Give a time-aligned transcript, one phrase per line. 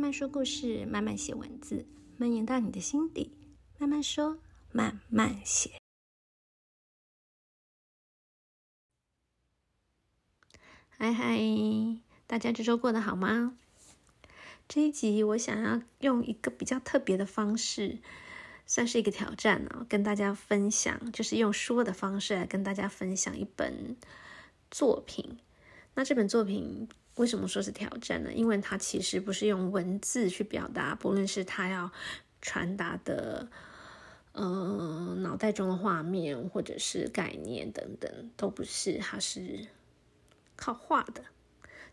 [0.00, 1.84] 慢慢说故事，慢慢写文字，
[2.16, 3.36] 蔓延到你的心底。
[3.76, 4.38] 慢慢说，
[4.72, 5.72] 慢慢写。
[10.88, 11.38] 嗨嗨，
[12.26, 13.58] 大家这周过得好吗？
[14.66, 17.98] 这一集我想要用一个比较特别的方式，
[18.64, 23.98] 算是一个挑战哦，跟大家分享，就是用说的方式来跟大家分享一本
[24.70, 25.40] 作品。
[25.92, 26.88] 那这本作品。
[27.16, 28.32] 为什么说是挑战呢？
[28.32, 31.90] 因为它其实不是用文字去表达，不论是他要
[32.40, 33.48] 传达的，
[34.32, 39.66] 呃，脑袋中的画面或者是概念等等，都不是，它是
[40.56, 41.24] 靠画的，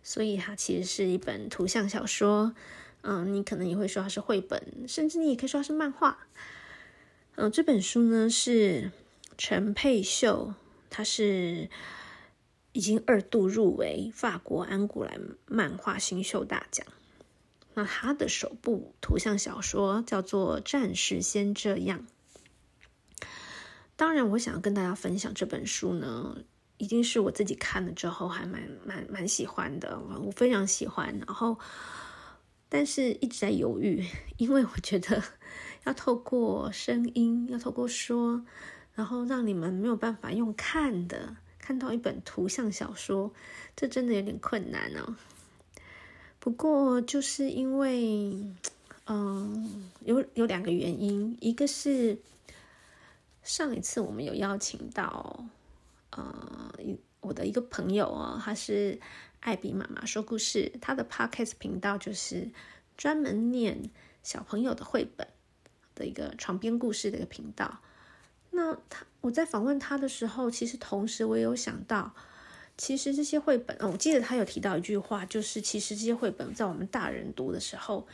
[0.02, 2.56] 所以它其实是一本图像小说。
[3.02, 6.28] 嗯、你可能也会说它是绘本，甚至你也可以说它是漫画。
[7.36, 8.92] 嗯、这本书呢是
[9.38, 10.54] 陈佩秀，
[10.90, 11.70] 他是。
[12.77, 16.86] 已经二度入围法国安古兰漫画新秀大奖。
[17.73, 22.06] 那他的首部图像小说叫做《战士先这样》。
[23.95, 26.44] 当然，我想要跟大家分享这本书呢，
[26.78, 31.17] 已经是我自己看了之后还蛮蛮蛮喜欢的，我非常喜欢。
[31.25, 31.58] 然后，
[32.69, 34.06] 但是一直在犹豫，
[34.38, 35.23] 因为我觉得
[35.86, 38.45] 要透过声音，要透过说，
[38.94, 41.38] 然后让你们没有办法用看的。
[41.68, 43.30] 看到一本图像小说，
[43.76, 45.18] 这真的有点困难哦。
[46.40, 48.42] 不过就是因为，
[49.06, 52.18] 嗯，有有两个原因，一个是
[53.44, 55.44] 上一次我们有邀请到，
[56.12, 56.74] 呃，
[57.20, 58.98] 我的一个朋友哦，他是
[59.42, 62.50] 艾比妈妈说故事，他的 Podcast 频道就是
[62.96, 63.90] 专门念
[64.24, 65.28] 小朋友的绘本
[65.96, 67.81] 的一个床边故事的一个频道。
[68.58, 72.16] 那他，我在访问他的时候，其实同时我也有想到，
[72.75, 78.08] 其实这些绘本，我记得他有提到一句话，就是其实这些绘本在我们大人读的时候，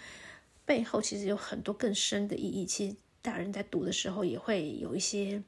[0.66, 2.66] 背后其实有很多更深的意义。
[2.66, 5.42] 其实大人在读的时候也会有一些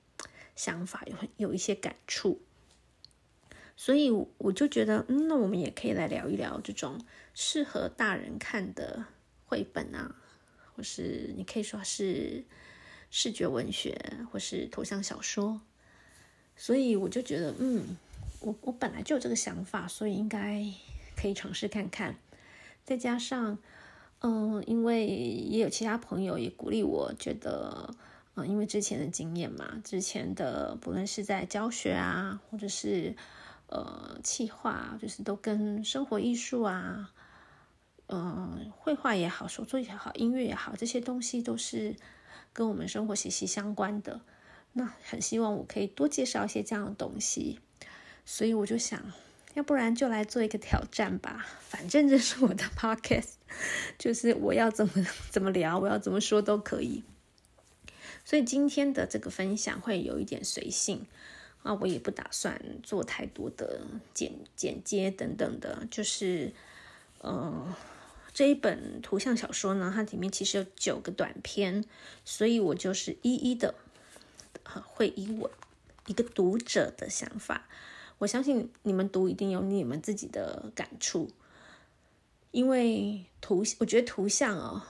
[0.56, 2.40] 想法，有有一些感触。
[3.76, 7.02] 所以我就觉得，嗯，那我们也可以来聊一聊这种
[7.34, 9.04] 适合大人看的
[9.46, 10.16] 绘本啊，
[10.74, 12.46] 或是你可以说是。
[13.18, 13.98] 视觉文学
[14.30, 15.62] 或是图像小说，
[16.58, 17.96] 所以我就觉得，嗯，
[18.42, 20.66] 我我本来就有这个想法，所以应该
[21.16, 22.18] 可以尝试看看。
[22.84, 23.58] 再加上，
[24.20, 27.96] 嗯，因为也有其他朋友也鼓励我，觉得，
[28.36, 33.16] 嗯，因为之前的经验嘛，之前的不论是在教学啊，或者是
[33.68, 37.14] 呃企划，就是都跟生活艺术啊，
[38.08, 41.96] 嗯，绘画也好，手作也好，音乐也好，这些东西都是。
[42.56, 44.22] 跟我们生活息息相关的，
[44.72, 47.60] 那很希望我可以多介绍一些这样的东西，
[48.26, 49.12] 所以我就想，
[49.56, 51.46] 要不然就来做一个挑战吧。
[51.60, 53.34] 反正这是我的 podcast，
[54.00, 57.04] 就是我要怎么怎么聊，我要怎么说都可以。
[58.24, 61.06] 所以今天的这个分享会有一点随性
[61.62, 63.82] 啊，我也不打算做太多的
[64.14, 66.54] 剪剪接等等的，就是
[67.22, 67.74] 嗯。
[68.36, 71.86] 这一本图像小说呢，它里面其实有九个短篇，
[72.26, 73.76] 所以我就是一一的，
[74.64, 75.50] 啊会以我
[76.06, 77.66] 一个读者的想法，
[78.18, 81.32] 我相信你们读一定有你们自己的感触，
[82.52, 84.82] 因为图，我觉得图像哦，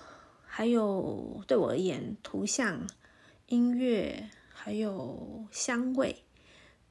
[0.47, 2.87] 还有对我而言，图像、
[3.45, 6.23] 音乐还有香味，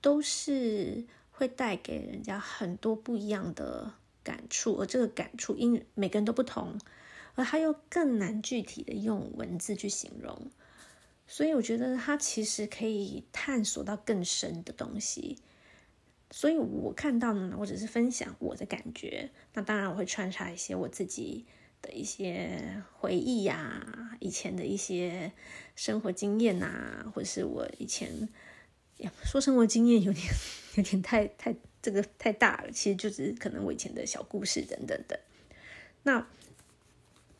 [0.00, 3.94] 都是会带给人家很多不一样的。
[4.24, 6.80] 感触，而这个感触因每个人都不同，
[7.34, 10.50] 而他又更难具体的用文字去形容，
[11.28, 15.38] 所以我觉得他其实可以探索到更深的东西。
[16.30, 21.44] 所以我看到呢，我只是分享我的感觉，那当然我会穿插一些我自己
[21.80, 25.30] 的一些回忆呀、以前的一些
[25.76, 28.28] 生活经验呐、或者是我以前
[29.22, 30.24] 说生活经验有点
[30.76, 31.54] 有点太太。
[31.84, 35.18] 这个太大了，其实就只是可能我以前的小故事等等等。
[36.02, 36.26] 那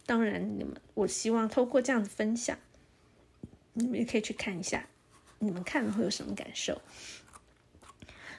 [0.05, 2.59] 当然，你们我希望透过这样的分享，
[3.73, 4.87] 你们也可以去看一下，
[5.39, 6.83] 你们看了会有什么感受？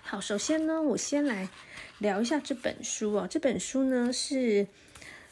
[0.03, 1.49] 好，首先呢，我先来
[1.97, 3.27] 聊一下这本书哦。
[3.27, 4.67] 这本书呢是，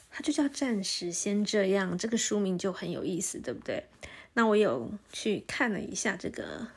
[0.10, 3.84] 它就叫《暂时先这样》，这个书名就很有意思，对不对？
[4.34, 6.68] 那我有去看了一下这个。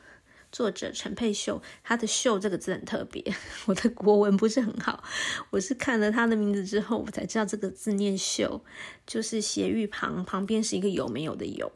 [0.57, 3.23] 作者陈佩秀，他的“秀”这个字很特别，
[3.67, 5.03] 我的国文不是很好，
[5.51, 8.65] 我是看了他的名字之后，我才知道这个字念“秀”，
[9.05, 11.71] 就是斜玉旁旁边是一个有没有的“有”。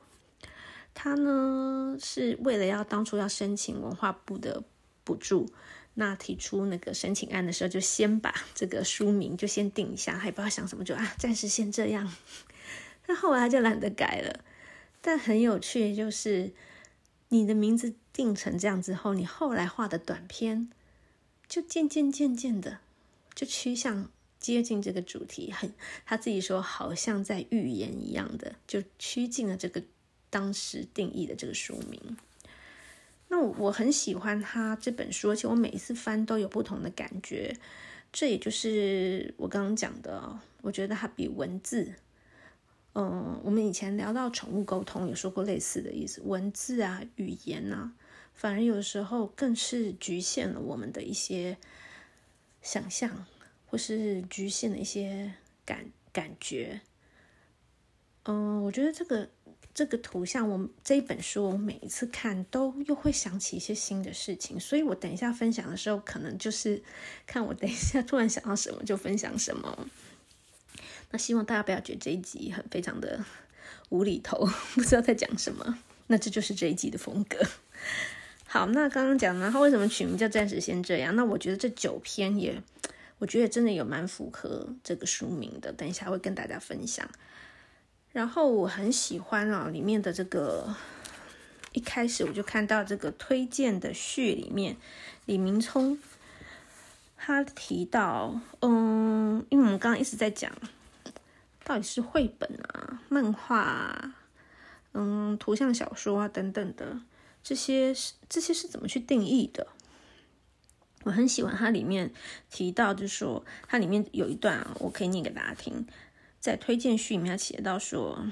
[0.95, 4.63] 他呢是为了要当初要申请文化部的
[5.03, 5.47] 补助，
[5.93, 12.11] 那提出那个申请案的时候，就先把这个书名就先定一下，还不知道想什么，就啊，暂时先这样。
[13.05, 14.39] 但后来他就懒得改了。
[15.01, 16.51] 但很有趣，就是
[17.33, 20.69] 你的名字定成这样之后，你后来画的短篇，
[21.47, 22.79] 就渐渐渐渐的
[23.33, 25.73] 就趋向接近这个主题，很
[26.05, 29.81] 他自己说好像在预言一样的，就趋近了这个
[30.29, 32.17] 当时定义的这个书名。
[33.29, 37.55] 那我我很喜欢他这本书，而且我每一次翻都有不同的感觉。
[38.11, 41.93] 这也就是我刚刚讲的，我觉得它比文字，
[42.93, 47.93] 嗯，我们以前聊到宠物沟通，有说过类似的意思，文字啊、语言啊，
[48.33, 51.57] 反而有时候更是局限了我们的一些
[52.61, 53.25] 想象，
[53.65, 55.33] 或是局限了一些
[55.65, 56.81] 感感觉。
[58.23, 59.29] 嗯，我觉得这个。
[59.73, 66.83] 这个图像，我这一本书，我每一次看都又会想起一些新的事情，所以我等一下分享的时候，可能就是
[67.25, 69.87] 看我等一下突然想到什么就分享什么。
[71.11, 73.23] 那希望大家不要觉得这一集很非常的
[73.89, 75.77] 无厘头， 不知道在讲什么。
[76.07, 77.37] 那这就是这一集的风格。
[78.45, 81.15] 好，那刚刚讲呢，他为什么取名叫暂时先这样？
[81.15, 82.61] 那我觉得这九篇也，
[83.19, 85.71] 我觉得真的有蛮符合这个书名的。
[85.71, 87.07] 等一下会跟大家分享。
[88.11, 90.75] 然后我很喜欢啊，里面的这个
[91.71, 94.75] 一开始我就看到这个推荐的序里面，
[95.25, 95.97] 李明聪
[97.15, 100.51] 他提到，嗯，因为我们刚刚一直在讲，
[101.63, 104.15] 到底是绘本啊、漫画啊、
[104.93, 107.01] 嗯、图像小说啊等等的
[107.43, 109.67] 这些是这些是怎么去定义的？
[111.03, 112.13] 我很喜欢它里面
[112.51, 115.87] 提到，就说它里面有一段啊，我可以念给大家听。
[116.39, 118.27] 在推荐序里面写到说，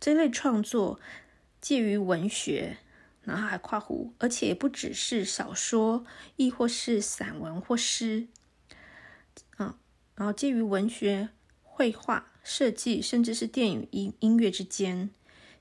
[0.00, 0.98] 这类创作
[1.60, 2.78] 介于文学，
[3.22, 6.04] 然后还括弧，而且不只是小说，
[6.36, 8.26] 亦或是散文或诗，
[9.58, 9.74] 嗯，
[10.16, 11.28] 然后介于文学、
[11.78, 15.10] 绘画、设计，甚至是电影、音音乐之间，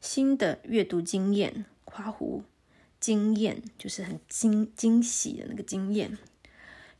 [0.02, 2.42] 新的阅读经验，括弧，
[3.00, 6.18] 经验就是很惊惊喜的那个经验，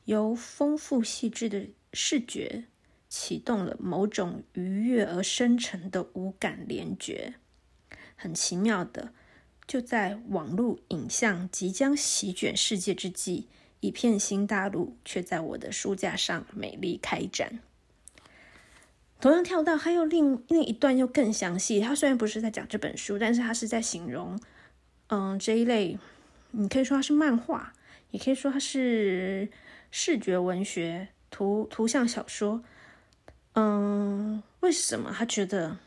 [0.06, 2.66] 由丰富细致的视觉。
[3.10, 7.34] 启动了某种愉悦而深沉的五感联觉，
[8.16, 9.14] 很奇妙的，
[9.66, 13.48] 就在网络影像即将席卷世界之际，
[13.80, 17.60] 一片新大陆却在我的书架上美丽开展。
[19.20, 24.40] 同样跳到还有另另一段又更详细，他虽然不是在讲这本书，但是他是在形容，
[25.08, 25.98] 嗯，这一类，
[26.52, 27.74] 你可以说它是漫画，
[28.12, 29.50] 也可以说它是
[29.90, 32.64] 视觉文学、图图像小说。
[33.54, 35.80] 嗯，为什么他觉得，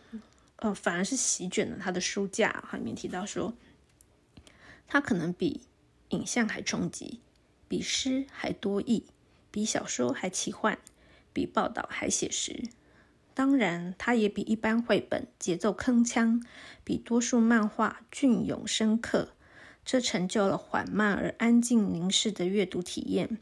[0.56, 2.64] 呃，反而是席卷了他的书架？
[2.72, 3.54] 里面提到说，
[4.88, 5.60] 他可能比
[6.08, 7.20] 影像还冲击，
[7.68, 9.04] 比诗还多义，
[9.52, 10.78] 比小说还奇幻，
[11.32, 12.64] 比报道还写实。
[13.34, 16.42] 当然，它也比一般绘本节奏铿锵，
[16.84, 19.30] 比多数漫画隽永深刻。
[19.84, 23.38] 这成就了缓慢而安静凝视的阅读体验，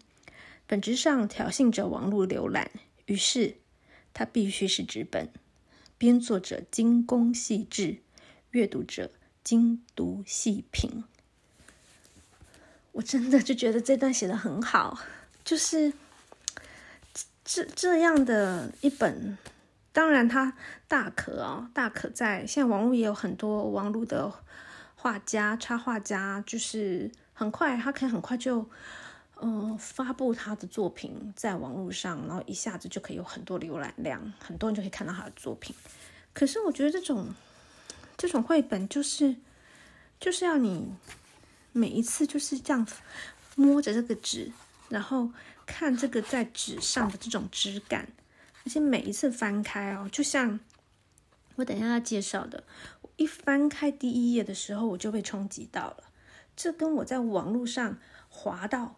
[0.67, 2.71] 本质上挑衅着网络浏览。
[3.07, 3.57] 于是。
[4.15, 5.29] 它必须是纸本，
[5.97, 7.99] 编作者精工细致，
[8.51, 9.13] 阅读者
[9.45, 11.05] 精读细品。
[12.91, 14.99] 我真的就觉得这段写得很好，
[15.45, 15.93] 就是
[17.45, 19.39] 这这样的一本，
[19.99, 20.53] 当然他
[20.87, 24.33] 大可哦，大可在现在网络也有很多网络的
[24.95, 28.65] 画家、插画家，就是很快，他可以很快就。
[29.41, 35.75] 嗯、发布他的作品在网络上，然后一下子就可以有很多浏览量，很多人就可以看到他的作品。
[36.33, 37.35] 可是我觉得这种
[38.17, 39.35] 这种绘本就是
[40.21, 40.93] 就是要你
[41.73, 42.87] 每一次就是这样
[43.57, 44.53] 摸着这个纸，
[44.89, 45.31] 然后
[45.67, 48.09] 看这个在纸上的这种质感，
[48.69, 50.61] 而且每一次翻开哦，就像
[51.57, 52.65] 我等一下要介绍的，
[53.01, 56.05] 我一翻开第一页的时候，我就被冲击到了。
[56.55, 57.99] 这跟我在网络上
[58.29, 58.97] 滑到。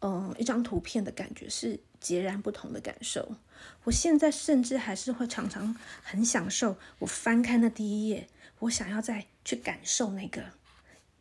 [0.00, 3.36] 嗯，一张图片的感觉是截然不同的感受。
[3.84, 10.42] 我现在甚至还是会常常很享受，我翻开那第一页，我想要再去感受那个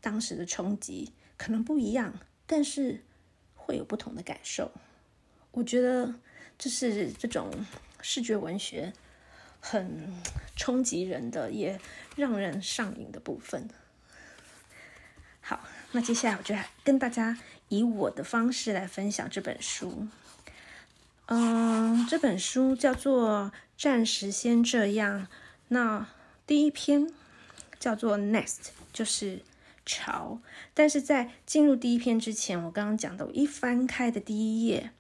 [0.01, 2.15] 当时的冲击，可能不一样，
[2.47, 3.03] 但是
[3.53, 4.71] 会有不同的感受。
[5.51, 6.15] 我觉得
[6.63, 7.51] 这是这种
[8.01, 8.93] 视觉文学
[9.59, 10.13] 很
[10.55, 11.77] 冲击人的，也
[12.15, 13.69] 让人上瘾的部分。
[15.41, 16.55] 好，那接下来我就
[16.85, 17.37] 跟大家。
[17.67, 20.07] 以我的方式来分享这本书。
[21.25, 25.21] 嗯，这本书叫做《暂时先这样》。
[25.67, 26.07] 那
[26.45, 27.11] 第一篇
[27.79, 28.45] 叫做《Nest》，
[28.93, 29.41] 就是
[29.85, 30.39] 巢。
[30.73, 34.91] 但是在进入第一篇之前，我刚刚讲的，我一翻开的第一页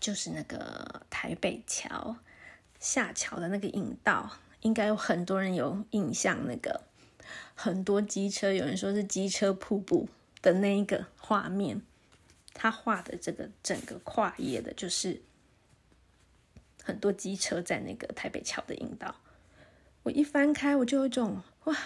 [0.00, 2.16] 就是那个台北桥
[2.78, 6.82] 下桥的那个引道，应该有很多人有印象，那个
[7.54, 10.08] 很多机车，有人说是机车瀑布
[10.40, 11.82] 的那一个画面，
[12.54, 15.22] 他画的这个整个跨页的，就是
[16.82, 19.16] 很多机车在那个台北桥的引道。
[20.04, 21.76] 我一翻开，我就有一种哇，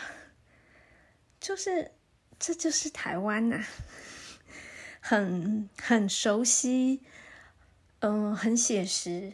[1.40, 1.92] 就是
[2.38, 3.64] 这就是台湾呐、
[5.00, 7.02] 很很熟悉，
[8.02, 9.32] 嗯、很写实。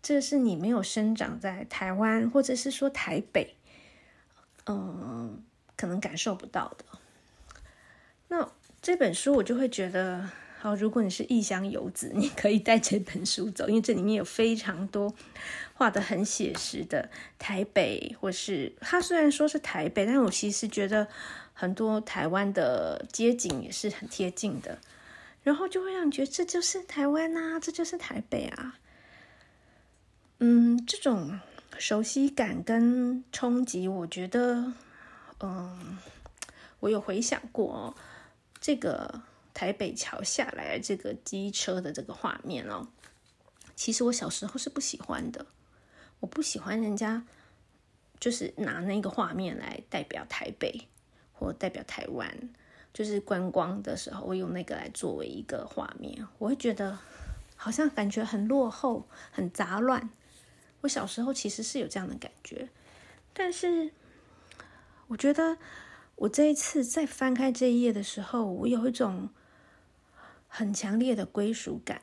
[0.00, 3.56] 这是你没有生长在台湾，或者是说台北，
[4.66, 5.42] 嗯，
[5.76, 6.84] 可能感受不到的。
[8.28, 8.48] 那
[8.80, 10.30] 这本书我就会觉得，
[10.60, 15.12] 好，如果你是异乡游子，你可以带这本书走，因为这里面有非常多
[15.74, 21.08] 画的很写实的台北，或是它虽然说是台北，但我其实觉得
[21.52, 24.78] 很多台湾的街景也是很贴近的，
[25.48, 28.78] 然后就会让你觉得这就是台湾啊，这就是台北啊。
[30.40, 31.40] 嗯，这种
[31.78, 34.74] 熟悉感跟冲击，我觉得，
[35.40, 35.96] 嗯，
[36.80, 37.94] 我有回想过哦，
[38.60, 39.22] 这个
[39.54, 42.86] 台北桥下来这个机车的这个画面哦，
[43.74, 45.46] 其实我小时候是不喜欢的，
[46.20, 47.24] 我不喜欢人家
[48.20, 50.86] 就是拿那个画面来代表台北
[51.32, 52.50] 或代表台湾，
[52.92, 56.98] 就是观光的时候，我用那个来作为一个画面，我会觉得
[57.56, 60.10] 好像感觉很落后、很杂乱。
[60.80, 62.68] 我小时候其实是有这样的感觉，
[63.32, 63.92] 但是
[65.08, 65.58] 我觉得
[66.16, 69.30] 我这一次再翻开这一页的时候，我有一种
[70.46, 72.02] 很强烈的归属感。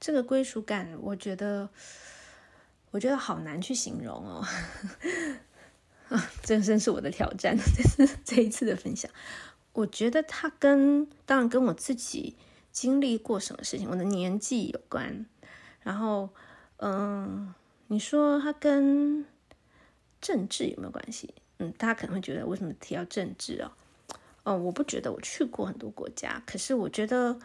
[0.00, 1.70] 这个归属感，我觉得
[2.90, 4.46] 我觉得好难去形容哦。
[6.10, 9.10] 啊，这真是我的挑战， 这是这一次的分享。
[9.74, 12.34] 我觉得它跟当然跟我自己
[12.72, 15.26] 经历过什么事情，我的年纪有关。
[15.82, 16.30] 然后，
[16.78, 17.54] 嗯。
[17.88, 19.26] 你说它跟
[20.18, 21.34] 政治有没有关系？
[21.58, 23.72] 嗯，大家可能会觉得为什么提到政治哦？
[24.42, 27.38] 哦，我不觉得，我去过很多国家，可是我觉得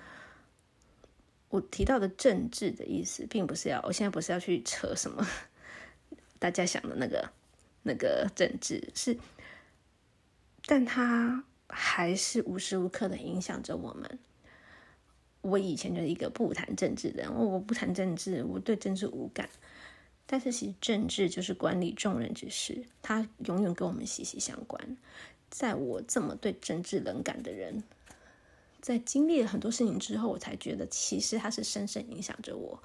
[1.49, 5.27] 我提到的政治的意思，并不是要，我现在不是要去扯什么
[6.39, 7.29] 大家想的那个
[7.83, 9.19] 那个政治，是，
[10.65, 14.19] 但它还是无时无刻的影响着我们。
[15.41, 19.49] 我以前就是一个不谈政治的人，我不谈政治，我对政治无感。
[20.25, 24.97] 但是，其实政治就是管理众人之事，它永远跟我们息息相关。
[25.49, 27.83] 在我这么对政治冷感的人，
[28.81, 32.83] 在经历了很多事情之后，我才觉得其实它是深深影响着我。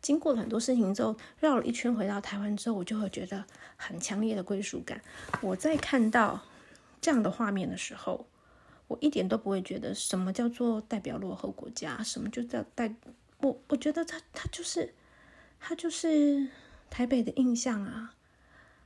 [0.00, 3.44] 经过了很多事情之后，绕了一圈回到台湾之后，我就会觉得
[3.76, 5.00] 很强烈的归属感。
[5.40, 6.42] 我在看到
[7.02, 8.26] 这样的画面的时候，
[8.88, 12.94] 我一点都不会觉得什么叫做代表落后国家，什么就叫代。
[13.40, 14.94] 我我觉得他他就是
[15.60, 16.48] 他就是。
[16.94, 18.14] 台北的印象啊，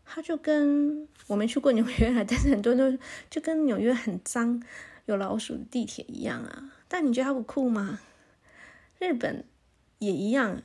[0.05, 2.97] 它就跟我没去过纽约啊，但是很多都
[3.29, 4.63] 就跟纽约很脏、
[5.07, 6.71] 有老鼠的地铁一样啊。
[6.87, 7.99] 但你觉得它不酷吗？
[9.01, 9.45] 日本
[9.99, 10.63] 也一样，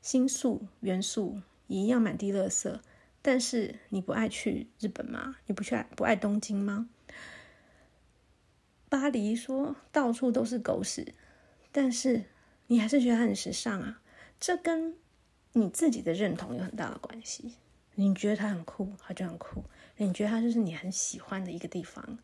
[0.00, 2.74] 新宿元素也一样满地垃圾。
[3.22, 5.36] 但是你不爱去日本吗？
[5.46, 6.88] 你不去爱不爱东京吗？
[8.88, 11.14] 巴黎说到处都是狗屎，
[11.70, 12.24] 但是
[12.66, 14.00] 你还是觉得它很时尚啊。
[14.40, 14.96] 这跟
[15.52, 17.54] 你自己的认同有很大的关系，
[17.94, 19.62] 你觉得它很酷，它就很酷；
[19.96, 22.18] 你觉得它就是你很喜欢的一个地方，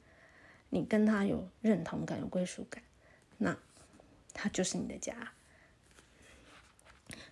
[0.70, 2.82] 你跟它有认同感、有归属感，
[3.38, 3.56] 那
[4.32, 5.32] 它就是你的家。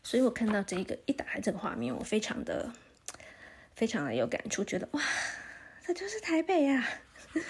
[0.03, 2.73] 所以我看到这一个一打开这个画面，我非常的、
[3.75, 5.01] 非常的有感触，觉得哇，
[5.87, 6.87] 这就是台北呀！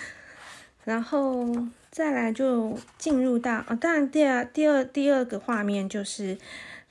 [0.85, 1.47] 然后
[1.91, 6.39] 再来就进入到啊，当然第二、第二、第二个画面就是。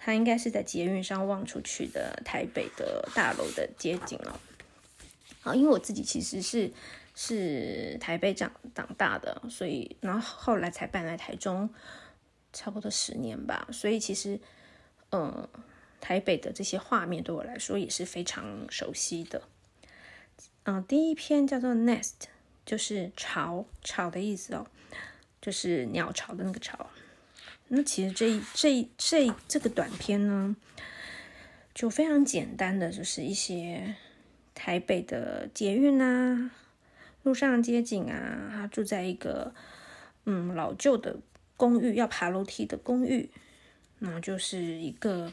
[0.05, 4.37] 它应该是在捷运上望出去的台北的大楼的街景哦。
[5.43, 6.69] 啊，因为我自己其实是
[7.15, 11.73] 是台北长长大的，所以然后后来才搬来台中，
[12.51, 13.65] 差不多十年吧。
[13.71, 14.37] 所以其实，
[15.11, 15.47] 嗯，
[16.03, 19.41] 台北的这些画面对我来说也是非常熟悉的。
[20.65, 22.25] 嗯，第一篇叫做 Nest，
[22.65, 24.67] 就是巢巢的意思哦，
[25.41, 26.89] 就是鸟巢的那个巢。
[27.69, 30.53] 那其实这这这这个短片呢，
[31.73, 33.95] 就非常简单的，就是一些
[34.53, 36.51] 台北的捷运啊，
[37.23, 39.55] 路上街景啊，他住在一个
[40.25, 41.17] 嗯老旧的
[41.55, 43.29] 公寓，要爬楼梯的公寓，
[43.99, 45.31] 那就是一个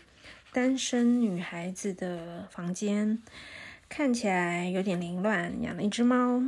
[0.53, 3.23] 单身女孩子的房间，
[3.89, 6.43] 看起来有点凌乱，养了一只猫，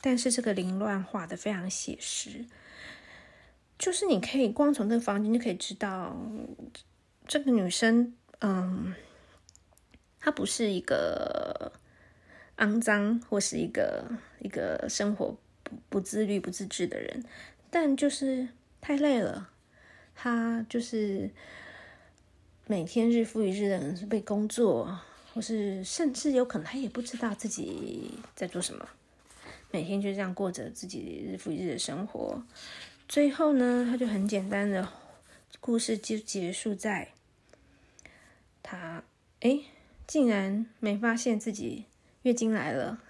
[0.00, 2.44] 但是这个凌乱画得非常写实。
[3.78, 6.14] 就是你可以光从这个房间就可以知道，
[7.26, 8.94] 这个女生，嗯，
[10.18, 11.72] 她不是一个
[12.58, 14.04] 肮脏或是一个
[14.40, 17.24] 一个生活不不自律、不自制的人，
[17.70, 18.48] 但就是
[18.82, 19.48] 太累了，
[20.14, 21.30] 她就是
[22.70, 24.96] 每天日复一日的被工作，
[25.34, 28.88] 或是甚至有可能他也不知道自己在做什么，
[29.72, 32.40] 每天就这样过着自己日复一日的生活，
[33.08, 34.88] 最后呢，他就很简单的
[35.58, 37.08] 故事就结束在，
[38.62, 39.02] 他
[39.40, 39.62] 哎。
[40.06, 41.86] 竟然没发现自己
[42.22, 43.00] 月经来了，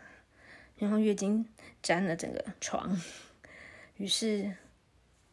[0.76, 1.46] 然后月经
[1.82, 3.00] 沾了整个床，
[3.96, 4.54] 于是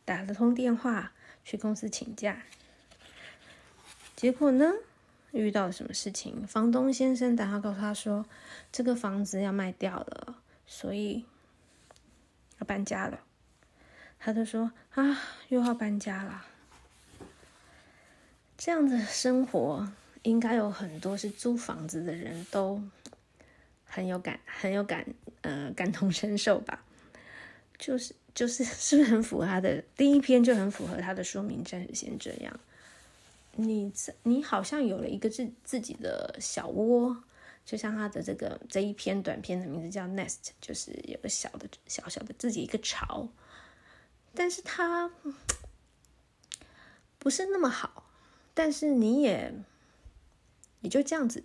[0.06, 2.44] 打了通电话去公司请假。
[4.18, 4.74] 结果呢，
[5.32, 6.48] 遇到什么事情？
[6.48, 8.26] 房东先生打电话告诉他说，
[8.72, 11.24] 这个房子要卖掉了，所以
[12.60, 13.22] 要搬家了。
[14.18, 16.44] 他就说啊，又要搬家了，
[18.58, 19.88] 这样的生活。
[20.24, 22.82] 应该有很多是租房子的人都
[23.86, 25.06] 很有感，很有感，
[25.42, 26.84] 呃，感同身受吧。
[27.78, 31.64] 就是就是，是不是很符合他的第一篇就很符合他的书名？
[31.64, 32.60] 暂时先这样。
[33.58, 33.92] 你
[34.24, 37.24] 你好像有了一个自自己的小窝，
[37.66, 43.28] 就像他的这个这一篇短篇的名字叫 Nest，就是有个小的小小的自己一个巢。
[44.34, 45.12] 但是他
[47.20, 48.10] 不是那么好，
[48.54, 49.54] 但是你也。
[50.82, 51.44] 也就这样子，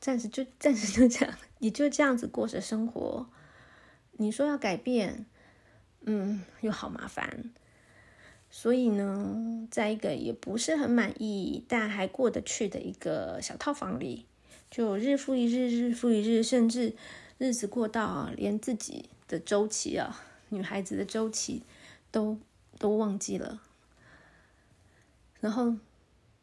[0.00, 3.28] 暂时就暂时就这样，也就这样子过着生活。
[4.12, 5.26] 你说要改变，
[6.02, 7.50] 嗯，又好麻烦。
[8.50, 14.26] 所以呢，在一个也不是很满意，但还过得去的一个小套房里，
[14.70, 16.94] 就日复一日，日复一日，甚至
[17.38, 21.62] 日子过到啊，连自己的周期啊，女孩子的周期
[22.10, 22.38] 都
[22.78, 23.60] 都忘记了。
[25.40, 25.76] 然后。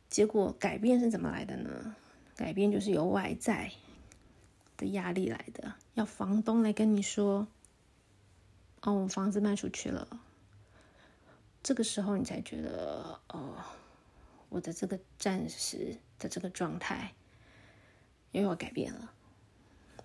[0.07, 1.93] 结果改变是怎么来的呢？
[2.37, 3.69] 改变就是由外在
[4.77, 7.45] 的压力来的，要房东来跟你说
[8.83, 10.07] ：“哦，房子卖出去了。”
[11.65, 13.55] 这个时候你才觉得：“哦，
[14.49, 17.15] 我的这个暂时的这个状态
[18.33, 19.11] 又要改变了。”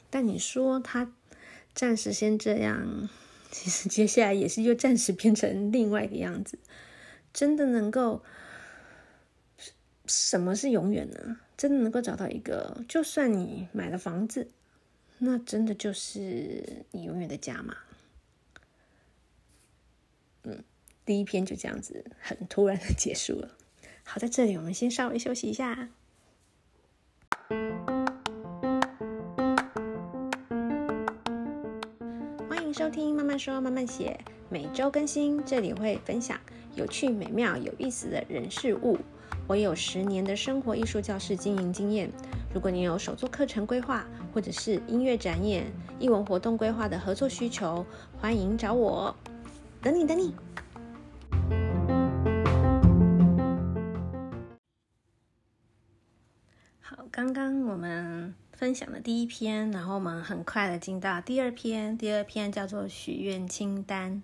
[0.09, 1.13] 但你说他
[1.75, 3.11] 暂时先这样，
[3.53, 6.59] 其实接下来也是又暂时变成另外一个样子，
[7.35, 8.25] 真的能够。
[10.07, 11.37] 什么是永远呢？
[11.59, 14.51] 真的能够找到一个，就算你买了房子，
[15.19, 17.77] 那真的就是你永远的家吗？
[20.43, 20.65] 嗯，
[21.11, 23.49] 第一篇就这样子很突然的结束了。
[24.05, 25.89] 好，在这里我们先稍微休息一下。
[32.49, 36.39] 欢迎收听《慢慢说慢慢写》，每周更新，这里会分享
[36.77, 38.97] 有趣、美妙、有意思的人事物。
[39.49, 42.09] 我有十年的生活艺术教室经营经验。
[42.55, 45.67] 如果你有手作课程规划，或者是音乐展演、
[45.99, 47.85] 艺文活动规划的合作需求，
[48.21, 49.13] 欢迎找我。
[49.83, 50.33] 等你，等你。
[57.21, 61.99] 刚刚我们分享的第一篇，然后我们很快的进到第二篇。
[61.99, 64.23] 第二篇叫做许愿清单。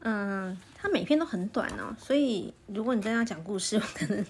[0.00, 4.22] 嗯，它每篇都很短哦，所以如果你真的要讲故事，可能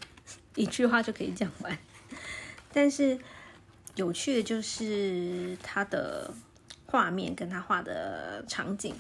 [0.55, 1.77] 一句话就可以讲完。
[2.73, 3.19] 但是
[3.97, 6.33] 有趣的就是它的
[6.87, 8.95] 画面跟他画的场景。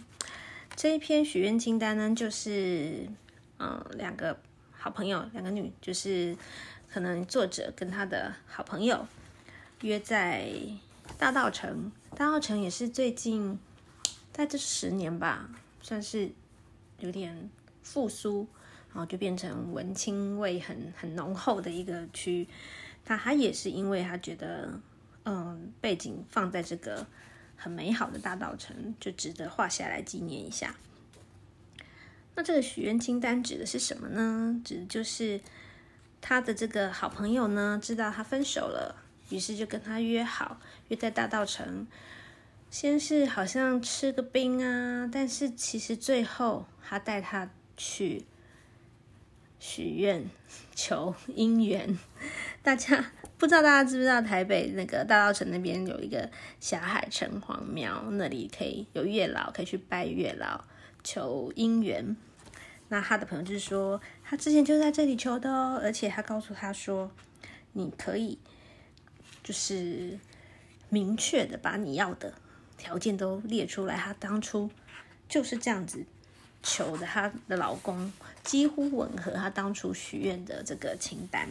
[0.74, 3.06] 这一篇许愿清单呢，就是
[3.60, 4.36] 嗯，两个
[4.72, 6.36] 好朋友，两个女，就是
[6.92, 9.06] 可能作者跟他的好朋友
[9.80, 10.52] 约在
[11.16, 11.90] 大稻城。
[12.16, 13.58] 大稻城也是最近
[14.32, 15.48] 在这十年吧，
[15.80, 16.30] 算是。
[16.98, 17.50] 有点
[17.82, 18.46] 复苏，
[18.90, 22.46] 然后就变成文青味很很浓厚的一个区。
[23.04, 24.78] 他他也是因为他觉得，
[25.24, 27.04] 嗯，背景放在这个
[27.56, 30.76] 很美好的大稻城，就值得画下来纪念一下。
[32.36, 34.62] 那这个许愿清单指的是什么呢？
[34.64, 35.40] 指的就是
[36.22, 38.94] 他的这个好朋友呢，知道他分手了，
[39.28, 40.58] 于是就跟他约好，
[40.88, 41.86] 约在大稻城。
[42.70, 48.24] 先是好像吃个冰啊，但是其实最后他带他去
[49.58, 50.24] 许愿
[50.74, 51.98] 求姻缘。
[52.62, 56.30] 大家不知道，大家知不知道台北那个大稻城那边有一个
[56.60, 60.64] 霞海城隍庙，那里可以有月老，可以去拜月老
[61.04, 62.16] 求姻缘。
[62.92, 67.10] 那他的朋友就是说，他之前就在这里求的哦，而且他告诉他说，
[67.72, 68.38] 你可以
[69.42, 70.18] 就是
[70.90, 72.34] 明确的把你要的。
[72.76, 74.68] 条件都列出来，她当初
[75.28, 76.04] 就是这样子
[76.62, 81.48] 求的，她的老公几乎吻合她当初许愿的这个清单。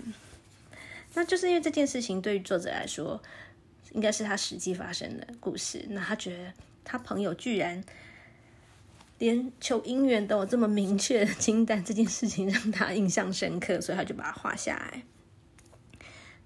[1.16, 3.20] 那就是因为这件事情对于作者来说
[3.94, 5.86] 应该是他实际发生的故事。
[5.90, 7.84] 那他觉得他朋友居然
[9.22, 15.04] 连求姻缘都有这么明确的清单，这件事情让他印象深刻，所以他就把它画下来。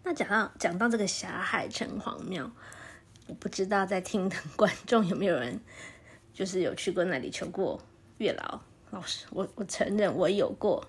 [0.04, 2.52] 那讲到讲到这个霞海城隍庙，
[3.28, 5.62] 我不知道在听的观众有没有人
[6.34, 7.82] 就是有去过那里求过
[8.18, 8.60] 月老。
[8.92, 10.86] 老师，我我承认我有过，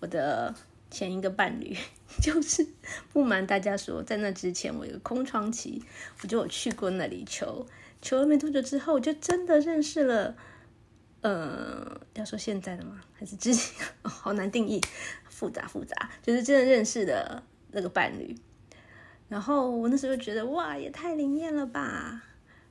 [0.00, 0.52] 我的
[0.90, 1.76] 前一个伴侣
[2.20, 2.66] 就是
[3.12, 5.80] 不瞒大家说，在那之前我有个空窗期，
[6.22, 7.64] 我就有去过那里求，
[8.02, 10.36] 求了没多久之后，我就真的认识了，
[11.24, 13.00] 呃，要说现在的吗？
[13.14, 13.82] 还是之前？
[14.02, 14.78] 好难定义，
[15.30, 18.36] 复杂复杂，就是真的认识的那个伴侣。
[19.26, 22.22] 然后我那时候觉得哇，也太灵验了吧，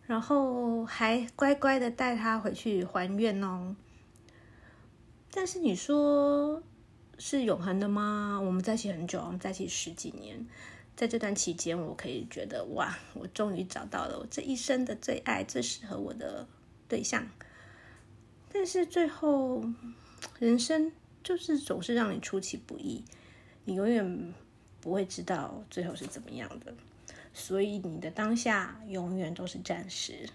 [0.06, 3.76] 然后还乖乖的带他回去还愿哦。
[5.32, 6.62] 但是你说
[7.18, 8.40] 是永恒的吗？
[8.40, 10.46] 我们在一起很久，我们在一起十几年，
[10.96, 16.48] 在这段期间，我可以觉得哇，我终于找到了我这一生的最爱、最适合我的
[16.88, 17.28] 对象。
[18.54, 19.66] 但是最后，
[20.40, 20.92] 人生
[21.24, 23.04] 就是总是让你出其不意，
[23.66, 24.34] 你永远
[24.80, 26.74] 不会知道最后是怎么样的，
[27.34, 30.30] 所以你的当下永远都是暂时。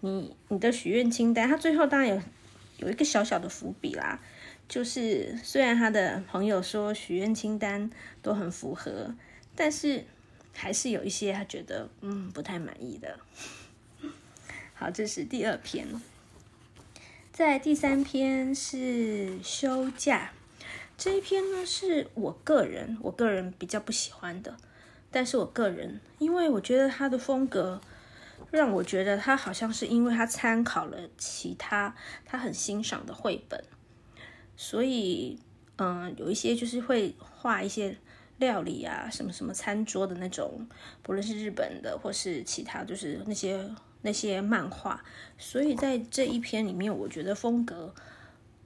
[0.00, 2.22] 你你的许愿清单，它最后当然有。
[2.78, 4.20] 有一个小小的伏笔啦，
[4.68, 7.88] 就是虽然他的朋友说许愿清单
[8.20, 9.14] 都很符合，
[9.54, 10.04] 但是
[10.52, 13.20] 还是有一些他觉得嗯不太满意的。
[14.74, 15.86] 好，这是第二篇，
[17.34, 20.30] 在第三篇是休假，
[20.96, 24.56] 这一篇呢是我个人我个人比较不喜欢的，
[25.10, 27.80] 但是我个人因为我觉得他的风格。
[28.50, 31.92] 让我觉得他好像是因为他参考了其他
[32.24, 33.64] 他很欣赏的绘本，
[34.56, 35.36] 所以
[35.76, 37.96] 嗯，有一些就是会画一些
[38.38, 40.68] 料理啊，什么什么餐桌的那种，
[41.02, 43.68] 不论是日本的或是其他，就是那些
[44.04, 45.02] 那些漫画。
[45.36, 47.92] 所以在这一篇里面，我觉得风格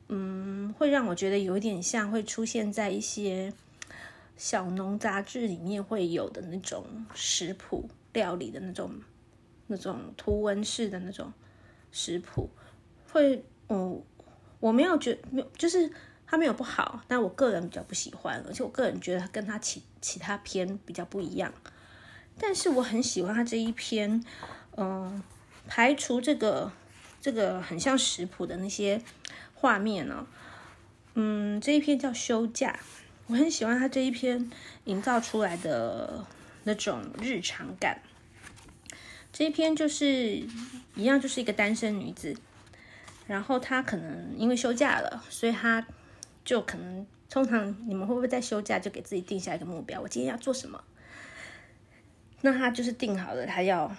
[0.09, 3.55] 嗯，会让我觉得有点像会出现在一些
[4.37, 9.01] 小农杂志里面会有的那种食谱料理的那种。
[9.71, 11.31] 那种图文式的那种
[11.93, 12.49] 食谱，
[13.13, 14.03] 会，嗯，
[14.61, 15.93] 我没有觉没有，就是
[16.27, 21.53] 它没有不好，但我个人比较不喜欢，而且我个人觉得它跟它其其他篇比较不一样。
[22.39, 24.25] 但是我很喜欢它这一篇，
[24.81, 25.21] 嗯，
[25.67, 26.71] 排除这个
[27.21, 29.03] 这个很像食谱的那些
[29.55, 30.25] 画面呢，
[31.15, 32.79] 嗯，这一篇叫休假，
[33.27, 34.49] 我很喜欢他这一篇
[34.85, 36.25] 营造出来的
[36.63, 38.01] 那种日常感。
[39.33, 40.45] 这一篇就是
[40.95, 42.37] 一样，就是一个单身女子，
[43.27, 45.85] 然后她可能因为休假了，所以她
[46.45, 50.01] 就可能通常你们会不会在休假就给自己定下一个目标？
[50.01, 50.85] 我今天要做什么？
[52.43, 53.95] 那她就是定好了，她要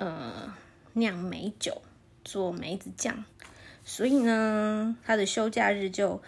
[0.00, 0.52] 呃
[0.94, 1.80] 酿梅酒，
[2.24, 3.24] 做梅子酱，
[3.84, 6.20] 所以呢，他的休假日就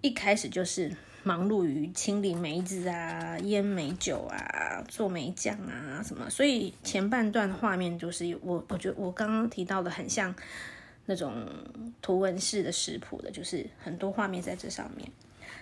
[0.00, 0.92] 一开始就是。
[1.24, 10.34] 忙碌于清理梅子啊、腌梅酒啊、做梅酱啊什么，所以前半段画面就是我，我觉得我刚刚提到的很像
[11.06, 11.32] 那种
[12.00, 15.08] 图文式的食谱的，就是很多画面在这上面。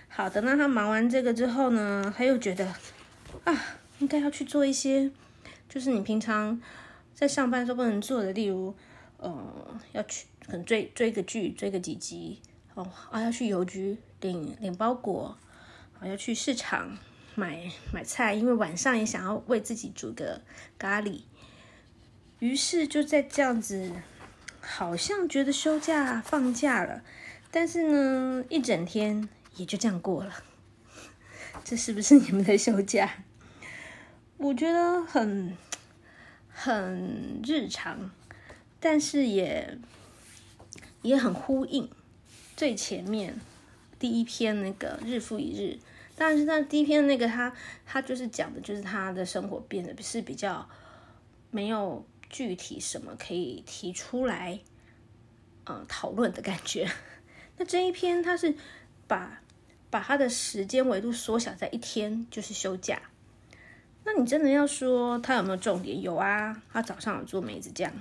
[0.07, 2.65] 好的，那他忙完这个之后呢，他又觉得
[3.43, 3.55] 啊，
[3.99, 5.11] 应该要去做一些，
[5.69, 6.59] 就是你平常
[7.21, 8.73] 在上班时候不能做的，例如，
[9.17, 12.41] 呃，要去可能追追个剧、追个几集
[12.73, 15.37] 哦，啊，要去邮局领领包裹。
[16.03, 16.97] 要去市场
[17.35, 20.41] 买买菜，因为晚上也想要为自己煮个
[20.79, 21.21] 咖喱。
[22.39, 23.91] 于是就在这样子，
[24.59, 27.03] 好像觉得休假放假了，
[27.51, 30.33] 但是呢，一整天也就这样过了。
[31.63, 33.07] 这是不是你们的休假？
[34.37, 35.55] 我觉得很
[36.63, 38.11] 很日常，
[38.79, 39.79] 但是也
[41.01, 41.89] 也很呼应
[42.55, 43.39] 最前面
[43.97, 45.79] 第一篇那个日复一日。
[46.15, 47.51] 但是那第一篇那个他
[47.83, 50.69] 他就是讲的，就是他的生活变得是比较
[51.49, 54.59] 没有具体什么可以提出来，
[55.65, 56.87] 嗯，讨论的感觉。
[57.57, 58.55] 那这一篇他是
[59.07, 59.41] 把
[59.89, 63.01] 把他的时间维度缩小在一天，就是休假。
[64.03, 66.01] 那你真的要说他有没有重点？
[66.01, 67.91] 有啊，他早上有做梅子酱，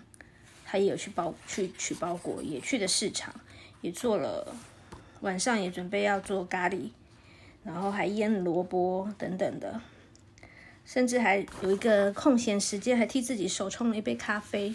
[0.64, 3.34] 他也有去包去取包裹，也去的市场，
[3.80, 4.54] 也做了，
[5.20, 6.90] 晚上也准备要做咖喱。
[7.62, 9.82] 然后还腌萝卜等等的，
[10.86, 14.74] 甚至还有一个空闲时间，还替自己手冲了一杯咖啡。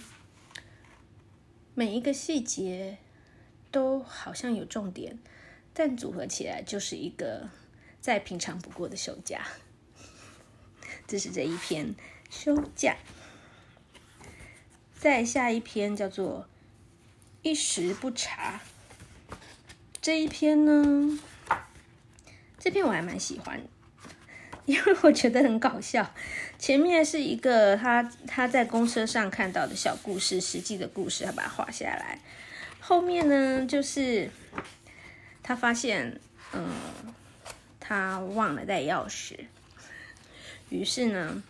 [1.74, 3.00] 每一个细节
[3.72, 5.18] 都好像有重点，
[5.74, 7.50] 但组合起来就是一个
[8.00, 9.42] 再平常不过的休假。
[11.08, 11.96] 这是这一篇
[12.30, 12.96] 休假。
[14.98, 16.48] 再下一篇叫做
[17.42, 18.62] 一时不察。
[20.02, 21.20] 这一篇呢，
[22.60, 23.62] 这篇我还蛮喜欢，
[24.66, 26.14] 因为我觉得很搞笑。
[26.58, 32.20] 前面是一个他他在公车上看到的小故事，实际的故事，他把它画下来。
[32.80, 34.30] 后面呢，就是
[35.42, 36.20] 他发现，
[36.54, 36.70] 嗯，
[37.80, 39.46] 他忘了带钥匙，
[40.70, 41.44] 于是呢，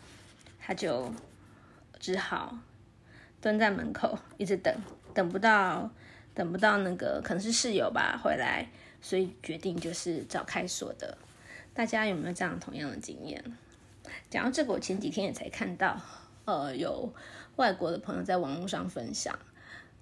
[0.60, 1.12] 他就
[2.00, 2.58] 只好
[3.42, 4.76] 蹲在门口一直等，
[5.14, 5.90] 等不到，
[6.34, 8.68] 等不到那个可能是室友吧回来，
[9.02, 11.18] 所以决定就是找开锁的。
[11.74, 13.44] 大家有没有这样同样的经验？
[14.30, 16.00] 讲到这个，我前几天也才看到，
[16.46, 17.14] 呃，有
[17.56, 19.38] 外国的朋友在网络上分享，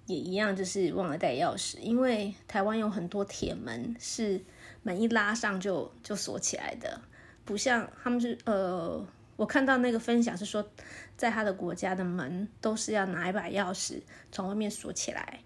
[0.06, 1.78] 也一样，就是忘了带钥匙。
[1.78, 4.42] 因为台湾有很多铁门是
[4.82, 7.00] 门一拉上就就锁起来的，
[7.44, 10.66] 不像他们是呃，我看到那个分享是说，
[11.16, 14.00] 在他的国家的门都是要拿一把钥匙
[14.32, 15.40] 从外面锁起来，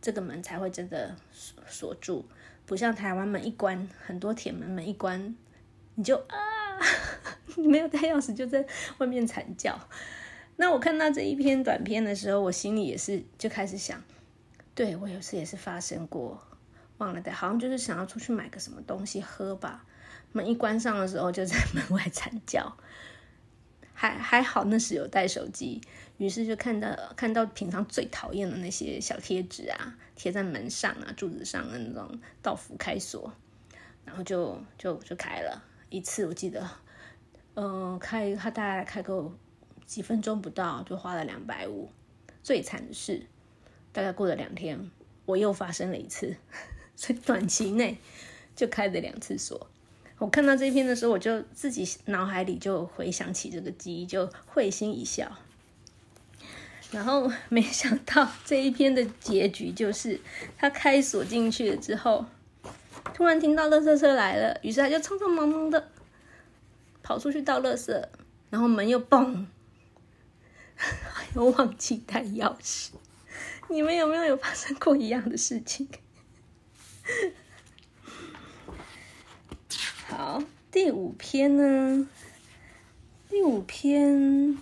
[0.00, 2.24] 这个门才会真的锁锁住，
[2.66, 5.34] 不像台湾门一关，很多铁门门一关
[5.94, 6.36] 你就啊。
[7.56, 8.66] 你没有带钥匙就在
[8.98, 9.78] 外面惨叫。
[10.56, 14.02] 那我看到这一篇短片的时候，我心里也是就开始想，
[14.74, 16.42] 对，我有次也是发生过，
[16.98, 19.84] 忘了带，好像就是想要出去买个什么东西喝吧，
[20.32, 22.76] 门一关上的时候就在门外惨叫。
[23.94, 25.80] 还还好那时有带手机，
[26.16, 33.32] 于是就看到看到平常最讨厌的那些小贴纸啊，贴在门上啊、柱子上的那种到府开锁，
[34.04, 35.62] 然后就就就开了。
[35.88, 36.68] 一次我记得，
[37.54, 39.30] 嗯，开他大概开个
[39.86, 41.88] 几分钟不到，就花了两百五。
[42.42, 43.24] 最惨的是，
[43.92, 44.90] 大概过了两天，
[45.26, 46.34] 我又发生了一次，
[46.96, 47.98] 所以短期内
[48.56, 49.68] 就开了两次锁。
[50.22, 55.28] 我看到这篇的时候，我就自己脑海里就回想起这个记忆，就会心一笑。
[56.92, 60.20] 然后 没想到这一篇的结局就是，
[60.56, 62.24] 他开锁进去了之后。
[63.12, 65.90] 突然听到垃圾车来了，于是他就匆匆忙忙的
[67.02, 67.90] 跑出去倒垃圾，
[68.48, 69.44] 然后门又嘣，
[71.34, 72.90] 又忘记带钥匙。
[73.68, 75.88] 你们有没有有发生过一样的事情？
[80.14, 82.06] 好，第五篇呢？
[83.30, 84.58] 第五篇，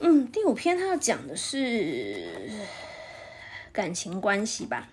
[0.00, 2.26] 嗯，第五篇他要讲的是
[3.72, 4.88] 感情关系吧。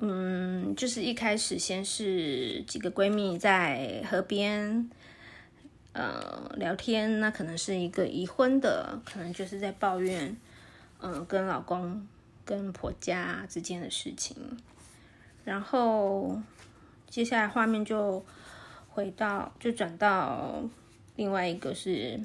[0.00, 4.90] 嗯，就是一开始先是几个闺蜜在河边，
[5.92, 10.36] 呃，聊天，那可能是一个已婚的，可能就是在抱怨，
[10.98, 12.04] 嗯、呃，跟老公
[12.44, 14.58] 跟婆家之间的事情。
[15.48, 16.38] 然后
[17.08, 18.22] 接下来画面就
[18.90, 20.62] 回到，就转到
[21.16, 22.20] 另外一个是，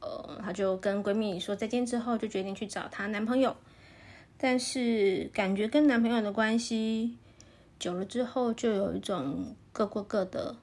[0.00, 3.54] 呃，她就跟闺蜜说再见之后，就决定去找她男朋友。
[4.38, 7.18] 但是感觉跟男朋友的关系
[7.78, 10.56] 久了之后，就有一种各过各的，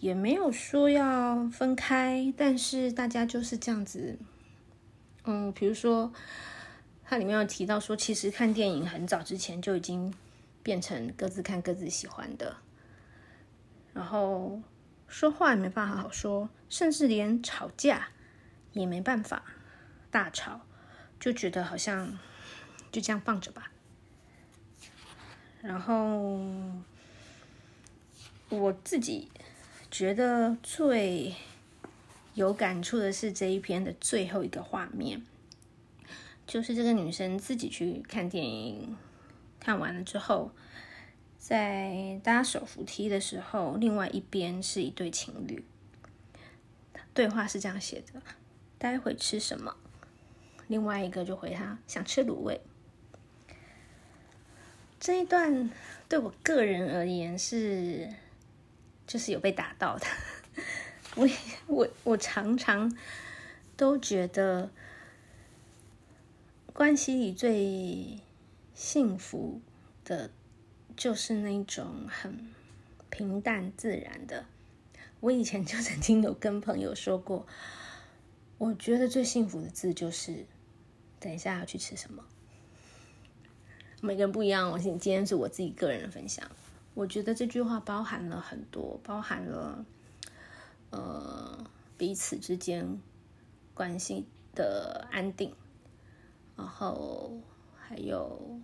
[0.00, 4.18] 也没有说要分开，但是大家就是这样子。
[5.24, 6.10] 嗯，比如说，
[7.04, 10.12] 它里面有提到说，其实看电影很早之前就已经
[10.62, 12.56] 变成各自看各自喜欢的，
[13.92, 14.60] 然后
[15.08, 18.08] 说话也没办法好好说，甚至连吵架
[18.72, 19.42] 也没办法
[20.10, 20.60] 大吵，
[21.18, 22.18] 就觉得好像。
[22.92, 23.70] 就这样放着吧。
[25.62, 26.40] 然后
[28.48, 29.28] 我自己
[29.92, 31.36] 觉得最
[32.34, 35.24] 有感触的是这一篇的最后一个画面，
[36.48, 38.96] 就是这个女生自己去看电影，
[39.60, 40.50] 看完了之后，
[41.38, 45.62] 在搭手扶梯的时候，另外一边是一对情侣，
[47.14, 48.20] 对话是这样写的
[48.78, 49.76] ：“待会吃什么？”
[50.66, 52.60] 另外一个就回他：“想吃卤味。”
[54.98, 55.70] 这一段
[56.08, 58.08] 对我个人而言是，
[59.06, 60.06] 就是有被打到的。
[61.16, 61.28] 我
[61.66, 62.94] 我我常常
[63.76, 64.70] 都觉得，
[66.72, 68.18] 关系里最
[68.80, 69.60] 幸福
[70.06, 70.30] 的，
[70.96, 72.48] 就是那种很
[73.10, 74.46] 平淡自然的。
[75.20, 77.46] 我以前就曾经有跟朋友说过，
[78.56, 80.46] 我觉得最幸福的字就是，
[81.20, 82.24] 等一下要去吃什么。
[84.00, 86.50] 每个人不一样，我今天是我自己个人的分享。
[86.94, 89.84] 我觉得这句话包含了很多，包含了
[90.88, 91.66] 呃
[91.98, 92.98] 彼此之间
[93.74, 95.54] 关系的安定，
[96.56, 97.38] 然后
[97.90, 98.60] 还有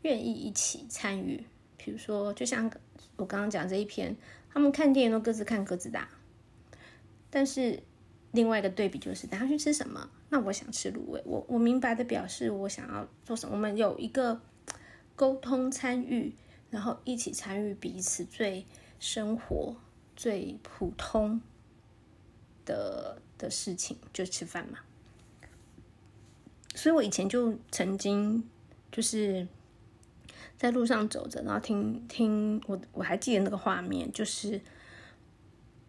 [0.00, 1.44] 愿意一起参与。
[1.76, 2.70] 比如说，就像
[3.16, 4.16] 我刚刚讲这一篇，
[4.50, 6.00] 他们看电影都各自看各自的，
[7.28, 7.82] 但是
[8.30, 10.08] 另外一个对比就是，等下去吃什么？
[10.30, 13.54] 那我想吃卤味，我我明白的表示我想要做什么。
[13.54, 14.40] 我们有一个
[15.14, 16.32] 沟通参与，
[16.70, 18.64] 然后一起参与彼此最
[18.98, 19.76] 生活、
[20.16, 21.38] 最普通
[22.64, 24.78] 的的事情，就吃饭嘛。
[26.74, 28.42] 所以我以前就曾经
[28.90, 29.46] 就是
[30.56, 34.60] 在路上走着，然后听听我我还记得那个画面，就是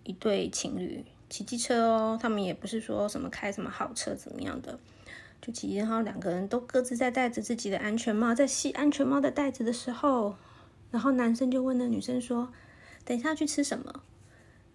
[0.04, 4.80] 一对情侣骑机车哦，他们也不是说什么开什么好车怎么样的，
[5.42, 10.36] 就骑，然后两个人都各自在戴着自己的安全帽，在系安全帽的带子的时候，
[10.92, 12.52] 然后男生就问那女生说
[13.06, 14.04] ：“等一下去吃什么？”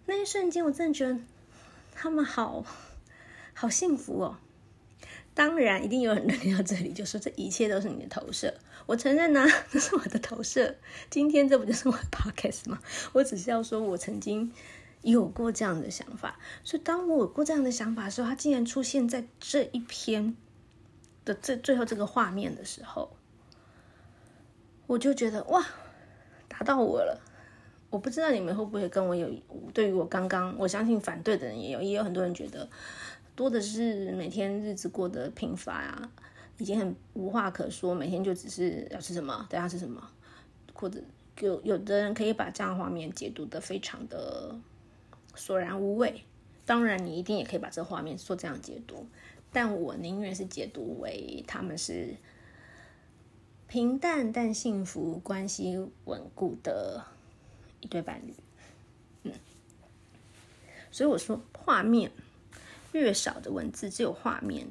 [0.07, 1.19] 那一瞬间，我真的觉得
[1.93, 2.65] 他们好
[3.53, 4.37] 好幸福哦。
[5.39, 8.53] 当然，一定有很多人听到这里就说，这一切都是你的投射。
[8.85, 10.75] 我承认呐、啊， 这是我的投射。
[11.09, 12.77] 今天这不就是我的 podcast 吗？
[13.13, 14.51] 我只是要说，我曾经
[15.01, 16.37] 有过这样的想法。
[16.65, 20.35] 所以，当我有过这样的想法的时候，它竟然出现在这一篇
[21.23, 23.15] 的这最后这个画面的时候，
[24.87, 25.65] 我就觉得哇，
[26.49, 27.21] 打到我了。
[27.89, 29.27] 我不知道你们会不会跟我有
[29.73, 32.67] 对于我刚刚，我相信反对的人也有，也有很多人觉得。
[33.39, 36.11] 多的是每天日子过得贫乏啊，
[36.57, 40.11] 已经很无话可说，每天就只是要吃什么，等下吃什么，
[40.73, 41.01] 或者
[41.39, 44.53] 有有的人可以把这样画面解读的非常的
[45.35, 46.25] 索然无味。
[46.65, 49.07] 当然，你一定也可以把这画面做这样解读，
[49.53, 52.17] 但我宁愿是解读为他们是
[53.69, 57.05] 平淡但幸福、关系稳固的
[57.79, 58.33] 一对伴侣。
[59.23, 59.31] 嗯，
[60.91, 62.11] 所以我说画面。
[62.91, 64.67] 越少的文字，只有画面，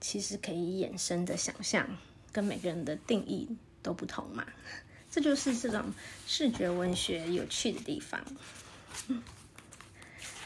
[0.00, 1.86] 其实可以衍生的想象，
[2.30, 4.46] 跟每个人的定义都不同嘛。
[5.10, 5.92] 这就是这种
[6.26, 8.24] 视觉文学有趣的地方。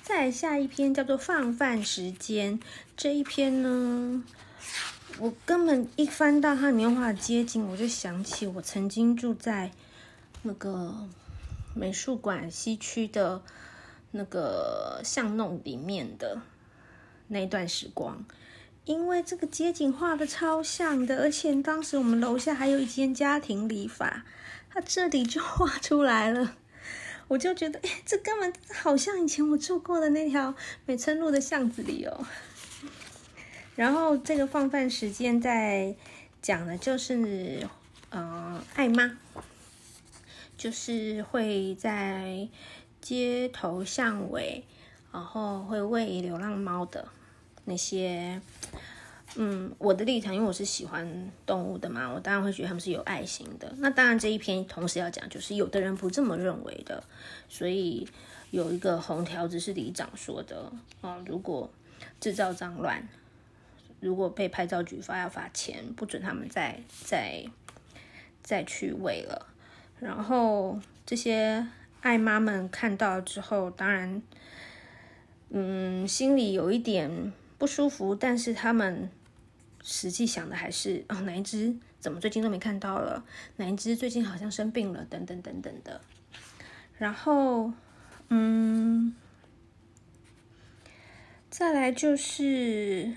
[0.03, 2.59] 再下一篇叫做《放饭时间》，
[2.97, 4.25] 这一篇呢，
[5.19, 9.71] 我根本一翻到它年画的街景，我就想起我曾经住在
[10.43, 11.09] 那个
[11.75, 13.43] 美术馆西区的
[14.13, 16.41] 那个巷弄里面的。
[17.29, 18.25] 那一段时光，
[18.85, 24.25] 因为这个街景画的超像的，而且当时我们楼下还有一间家庭理发，
[24.71, 26.57] 它这里就画出来了，
[27.29, 32.25] 我就觉得，哎，这根本好像以前我住过的那条美村路的巷子里哦。
[33.75, 35.97] 然后这个放饭时间在
[36.41, 37.69] 讲的就是，
[38.11, 39.19] 呃，爱妈，
[40.57, 42.49] 就是会在
[43.01, 44.65] 街头巷尾。
[45.13, 47.09] 然后会喂流浪猫的
[47.69, 48.41] 那些，
[49.35, 53.75] 嗯，我的立场，因为我是喜欢动物的嘛，我当然会觉得他们是有爱心的。
[53.79, 57.03] 那当然这一篇同时要讲，就是有的人不这么认为的。
[57.49, 58.07] 所以
[58.53, 61.69] 有一个红条子是里长说的啊，如果
[62.21, 63.09] 制造脏乱，
[63.99, 67.45] 如果被拍照举发要罚钱，不准他们再再
[68.45, 69.49] 再去喂了。
[69.99, 71.67] 然后这些
[72.01, 74.23] 爱妈们看到之后，当然。
[75.49, 79.11] 嗯，心里有一点不舒服，但是他们
[79.83, 83.25] 实际想的还是哦，哪一只怎么最近都没看到了？
[83.57, 85.05] 哪一只最近好像生病了？
[85.09, 86.01] 等等等等的。
[86.99, 87.73] 然后，
[88.29, 89.15] 嗯，
[91.51, 93.13] 再来就是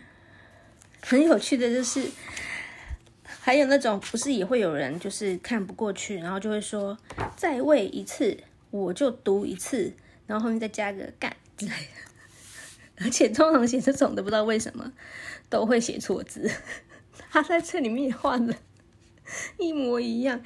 [1.02, 2.10] 很有趣的就是，
[3.24, 6.98] 还有那种不是也会有人就是看不过去，然后就会说
[7.36, 8.38] 再喂一次
[8.72, 9.94] 我就读一次，
[10.28, 12.09] 然后后面再加个干之类的。
[13.02, 14.92] 而且通常写这种的，不知道为什么
[15.50, 16.52] 都会写错字。
[17.32, 18.54] 他在这里面也画了
[19.58, 20.42] 一模一样，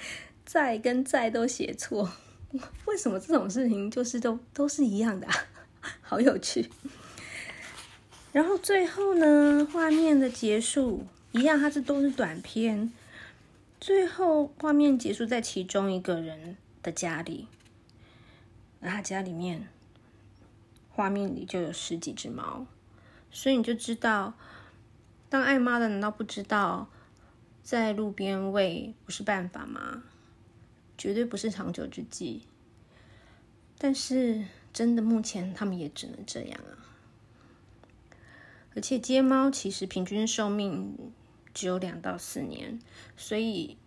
[0.46, 2.12] 在跟在都写错。
[2.86, 5.34] 为什么这种事情就是都都是一样的啊？
[6.02, 6.70] 好有趣。
[8.32, 12.92] 然后最后呢，画面的结束一样，它是都是短片。
[13.80, 17.48] 最后画面结束在其中一个人的家里，
[18.80, 19.68] 那他家里面。
[20.96, 22.68] 画面里就有十几只猫，
[23.32, 24.36] 所以你就知道，
[25.28, 26.88] 当爱妈的难道不知道，
[27.64, 30.04] 在路边喂不是办法吗？
[30.96, 32.44] 绝对不是长久之计。
[33.80, 36.78] 但是真的，目前他们也只能这样啊。
[38.76, 40.96] 而且街猫其实平均寿命
[41.54, 42.80] 只有两到四年，
[43.18, 43.78] 所以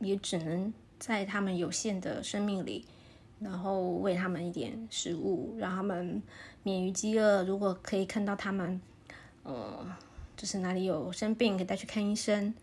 [0.00, 2.86] 也只能在他们有限的生命里。
[3.38, 6.22] 然后喂他们一点食物，让他们
[6.62, 7.44] 免于饥饿。
[7.44, 8.80] 如果可以看到他们，
[9.42, 9.86] 呃，
[10.36, 12.54] 就是哪里有生病，可以带去看医生。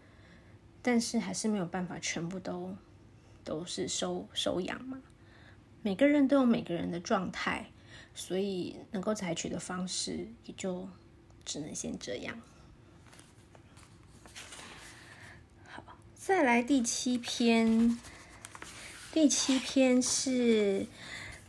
[0.82, 2.76] 但是还是没有办法全部都
[3.46, 5.02] 都是收收养嘛。
[5.82, 7.70] 每个人都有每个人的状态，
[8.14, 10.90] 所以能够采取的方式也就
[11.46, 12.38] 只能先这样。
[15.70, 15.84] 好，
[16.16, 17.98] 再来第七篇，
[19.14, 20.88] 第七篇是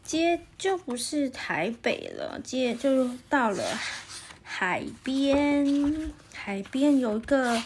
[0.04, 3.64] 接就不是台北了，接就到了
[4.42, 7.62] 海边，海边有一个。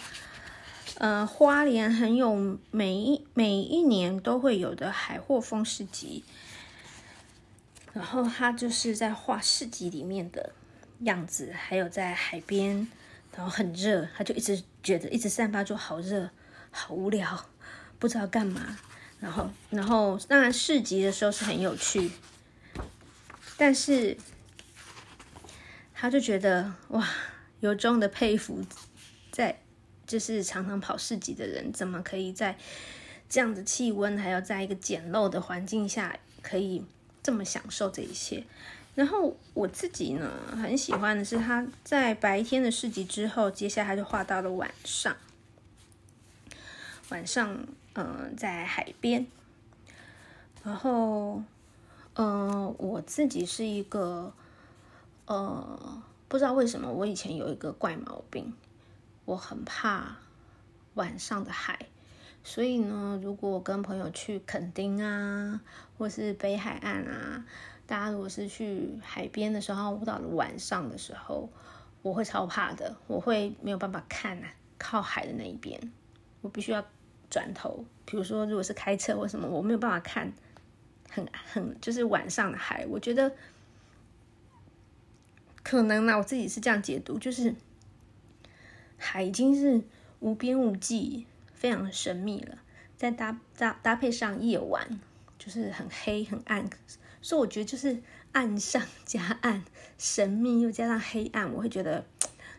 [0.99, 6.25] 呃，花莲很有每一每一年都会有的海货风市集，
[7.93, 10.53] 然后他就是在画市集里面的
[11.01, 12.89] 样子，还有在海边，
[13.37, 16.31] 然后很热，他就一直觉得一直散发出好热、
[16.73, 17.47] 好无聊，
[18.01, 18.79] 不知道干嘛。
[19.21, 22.11] 然后，然后当然市集的时候是很有趣，
[23.57, 24.17] 但是
[25.95, 27.09] 他就觉得哇，
[27.61, 28.65] 由衷的佩服
[29.31, 29.61] 在。
[30.07, 32.57] 就是常常跑市集的人，怎么可以在
[33.29, 36.83] 这样的气温，还要在一个简陋的环境下，可以
[37.23, 38.43] 这么享受这一切？
[38.95, 45.15] 然后我自己呢，很喜欢的是他在白天的市集之后，接下来就画到了晚上。
[47.11, 49.27] 晚上，嗯、在海边。
[50.65, 51.43] 然后，
[52.15, 54.33] 嗯、我自己是一个，
[55.27, 58.53] 呃，不知道为什么，我以前有一个怪毛病。
[59.25, 60.17] 我很怕
[60.95, 61.79] 晚上的海，
[62.43, 65.61] 所以呢，如果我跟朋友去垦丁啊，
[65.99, 67.45] 或是北海岸啊，
[67.87, 71.51] 大家如果是去海边的时候，到了晚上的时候，
[72.01, 75.93] 我会超怕的，我会没有办法看啊，靠海的那一边，
[76.41, 76.83] 我必须要
[77.31, 77.85] 转头。
[78.05, 80.33] 比如说，如果是开车或什么，我没有办法看
[81.09, 83.33] 很很就是晚上的海，我觉得
[85.63, 87.55] 可能呢，我自己是这样解读，就是。
[89.01, 89.81] 海已经是
[90.19, 91.25] 无边无际，
[91.55, 92.59] 非常神秘了。
[92.97, 94.99] 再搭搭搭配上夜晚，
[95.39, 96.69] 就是很黑很暗，
[97.23, 98.03] 所以我觉得就是
[98.33, 99.63] 暗上加暗，
[99.99, 102.05] 神秘又加上黑暗，我会觉得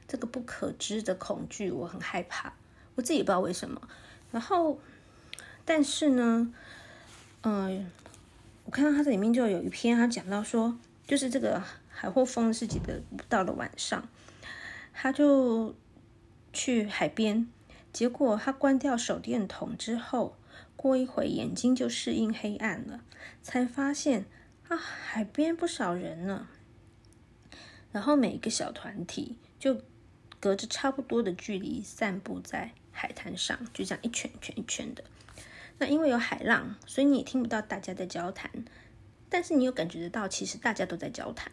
[0.08, 2.54] 这个不可知的恐惧，我很害怕。
[2.96, 3.90] 我自己也不知道为什么。
[4.32, 4.80] 然后，
[5.66, 6.54] 但是呢，
[7.42, 7.86] 嗯、呃，
[8.66, 10.78] 我看到他这里面就有一篇，他讲到说，
[11.08, 14.08] 就是这个海货丰市集的到了晚上，
[14.94, 15.76] 他就。
[16.52, 17.48] 去海边，
[17.94, 20.36] 结果他关掉手电筒之后，
[20.76, 23.02] 过一会眼睛就适应黑暗了，
[23.44, 24.26] 才发现
[24.68, 26.48] 啊，海边不少人呢。
[27.92, 29.84] 然后每一个小团体就
[30.40, 35.04] 隔着差不多的距离散步在海滩上，就这样一圈一圈一圈的。
[35.78, 38.52] 那因为有海浪，所以你也听不到大家在交谈，
[39.30, 41.50] 但是你又感觉得到，其实大家都在交谈。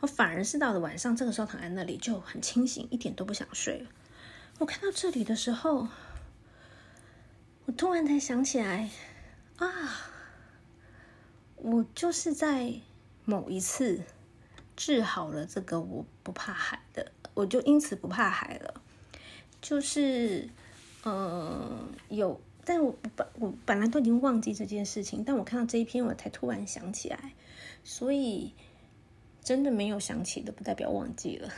[0.00, 3.86] 我反而是到了晚上，这个时候躺在那里就很清醒，一点都不想睡。
[4.58, 5.86] 我看到这里的时候，
[7.66, 8.90] 我突然才想起来
[9.58, 9.68] 啊，
[11.54, 12.74] 我就是在
[13.24, 14.02] 某一次
[14.76, 18.82] 治好了这个我不怕海的，我就因此不怕海了。
[19.64, 20.50] 就是，
[21.04, 27.32] 呃，有，但我本我本来都已经忘记这件事情，但我看到这一篇，我才突然想起来，
[27.82, 28.52] 所以。
[29.44, 31.50] 真的没有想起的，不代表忘记了。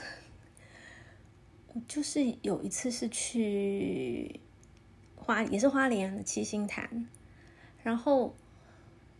[1.86, 4.40] 就是有一次是去
[5.14, 7.06] 花，也是花莲的七星潭，
[7.84, 8.34] 然后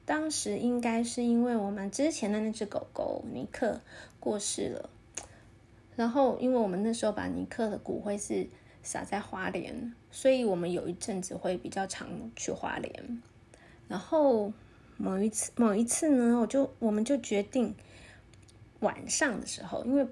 [0.05, 3.81] 当时应该是因为我们之前的那只狗狗尼克
[4.19, 4.91] 过世了，
[5.95, 8.49] 然后因为我们那时候把尼克的骨灰是
[8.87, 13.23] 撒在花莲，所以我们有一阵子会比较常去花莲。
[13.87, 14.51] 然后
[14.97, 17.75] 某一次，某一次呢，我就我们就决定。
[18.81, 20.07] 晚上的时候，因为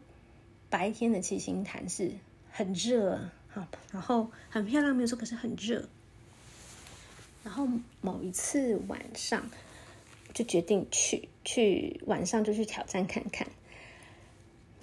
[0.70, 2.12] 白天的七星潭是
[2.50, 5.86] 很热，好，然后很漂亮，没有错，可是很热。
[7.44, 7.68] 然后
[8.00, 9.50] 某一次晚上，
[10.32, 13.46] 就决定去去晚上就去挑战看看。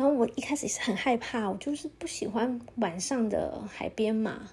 [0.02, 4.50] 然后我一开始也是很害怕，我就是不喜欢晚上的海边嘛。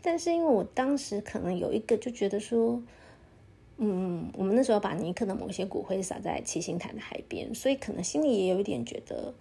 [0.00, 2.80] 但是因为我当时可能有一个就觉得说。
[3.78, 9.34] 嗯，我们那时候把尼克的某些骨灰撒在七星潭的海边，所以可能心里也有一点觉得，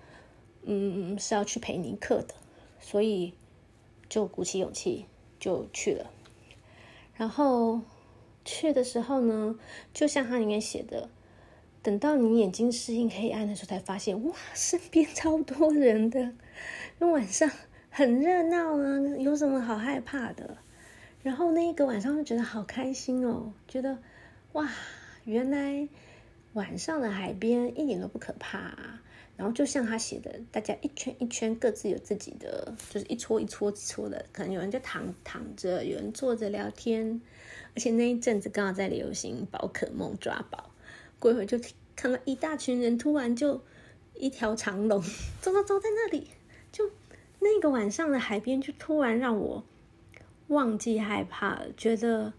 [0.63, 2.35] 嗯，是要去陪尼克的，
[2.81, 3.33] 所以
[4.09, 5.05] 就鼓起勇气
[5.39, 6.11] 就去了。
[7.13, 7.79] 然后
[8.43, 9.57] 去的时候呢，
[9.93, 11.09] 就像他里面写的，
[11.85, 16.33] 等到你眼睛适应黑暗的时候，才发现哇，身边超多人的，
[16.97, 17.47] 那晚上
[17.91, 20.57] 很热闹啊，有什么好害怕的？
[21.21, 23.99] 然后那一个晚上就觉得好开心哦，觉得。
[24.53, 24.67] 哇，
[25.25, 25.87] 原来
[26.53, 29.03] 晚上的海边一点都不可怕啊！
[29.37, 37.21] 然后就像他写的，大家一圈一圈，各自有自己的，就是一撮一撮一撮的，可能有人就躺躺着，有人坐着聊天。
[37.75, 40.71] 而且那一阵子刚好在流行宝可梦抓宝，
[41.25, 41.59] 过一会就
[41.95, 43.59] 看到一大群人突然就
[44.13, 45.01] 一条长龙，
[45.41, 46.27] 走走走在那里，
[46.71, 46.91] 就
[47.39, 49.63] 那个晚上的海边就突然让我
[50.49, 52.31] 忘记害怕，觉得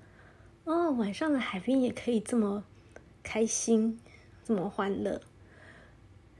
[0.62, 2.62] 哦，晚上的海边也可以这么
[3.24, 3.98] 开心，
[4.44, 5.20] 这么欢乐。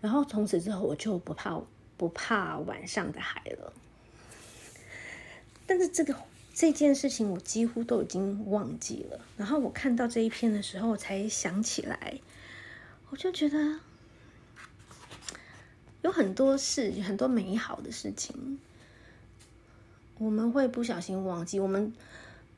[0.01, 1.61] 然后从此之后，我就不怕
[1.97, 3.72] 不怕晚上的海了。
[5.66, 6.14] 但是这个
[6.55, 9.18] 这件事情，我几乎都已经忘记了。
[9.36, 12.20] 然后我看到这一篇的时候，才想起来，
[13.17, 13.81] 就觉得
[16.03, 18.59] 有很多事，很多美好的事情，
[20.19, 21.59] 我们会不小心忘记。
[21.59, 21.93] 我们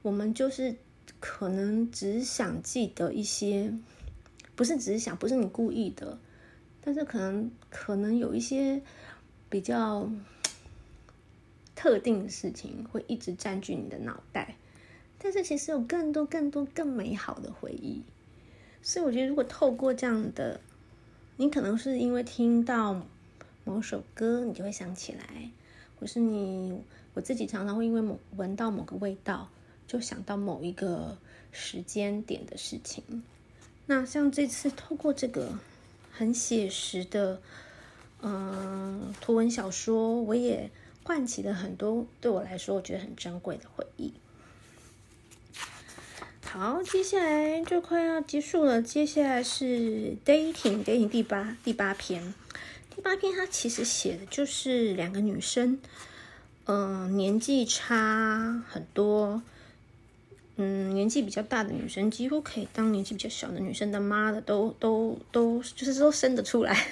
[0.03, 0.77] 我们就是
[1.21, 3.73] 可能只想记得一些，
[4.55, 6.19] 不是只是想，不是你故意的。
[6.83, 8.83] 但是可能可能有一些
[9.49, 10.11] 比较
[11.75, 14.57] 特定的事情会一直占据你的脑袋，
[15.19, 18.03] 但是其实有更多更多更美好的回忆，
[18.83, 20.61] 所以我觉得如果透过这样的，
[21.37, 23.03] 你可能是因为听到
[23.65, 25.51] 某首歌，你就会想起来，
[26.01, 26.83] 或是你
[27.15, 29.49] 我自己常常会因为某闻到某个味道，
[29.87, 31.17] 就想到某一个
[31.53, 33.23] 时间点的事情。
[33.87, 35.59] 那像这次透过这个。
[36.11, 37.41] 很写实的，
[38.23, 40.69] 嗯、图文小说，我也
[41.05, 44.13] 唤起了很多对我来说我觉得很珍贵的回忆。
[46.51, 52.33] 好，接下来就快要结束了，接下来是 dating dating 第八第八篇，
[52.89, 55.79] 第八篇它其实写的就是两个女生，
[56.65, 59.43] 嗯、年纪差很多。
[60.57, 66.87] 嗯，年纪比较大的女生几乎可以当年纪比较小的女生的妈的，都都都就是都生得出来。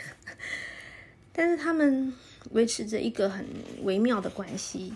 [1.33, 2.13] 但是他们
[2.51, 3.47] 维持着一个很
[3.83, 4.93] 微妙的关系，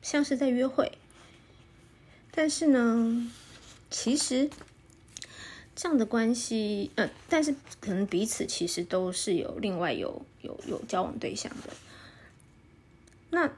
[0.00, 0.92] 像是在约会。
[2.30, 3.30] 但是呢，
[3.90, 4.50] 其实
[5.74, 11.72] 这样的关系，呃，但是可能彼此其实都是有另外有有有交往对象的。
[13.30, 13.52] 那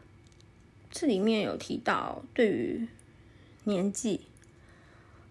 [0.91, 2.89] 这里面有提到对于。
[3.64, 4.22] 年纪，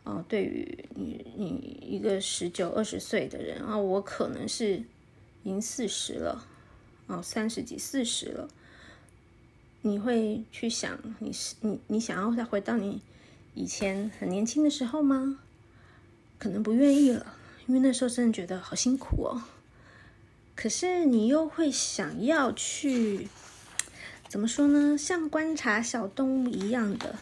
[0.04, 4.84] 哦，对于你，你一个十九二十岁的人啊，我可能是已
[5.45, 6.45] 经四十了，
[7.08, 8.48] 哦，三十几四十了，
[9.82, 13.02] 你会去想，你是你你想要再回到你
[13.58, 15.39] 以前很年轻的时候吗？
[16.38, 17.36] 可能不愿意了，
[17.66, 19.43] 因为那时候真的觉得好辛苦哦。
[20.55, 23.28] 可是你又会想要去，
[24.30, 24.97] 怎么说呢？
[24.97, 27.16] 像观察小动物一样的。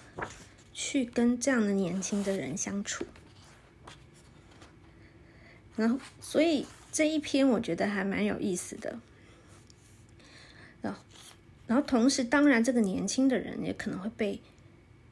[0.77, 3.05] 去跟这样的年轻的人相处，
[5.77, 8.99] 然后，所以这一篇我觉得还蛮有意思的。
[10.81, 10.99] 然后，
[11.65, 14.41] 然后同时，当然这个年轻的人也可能会被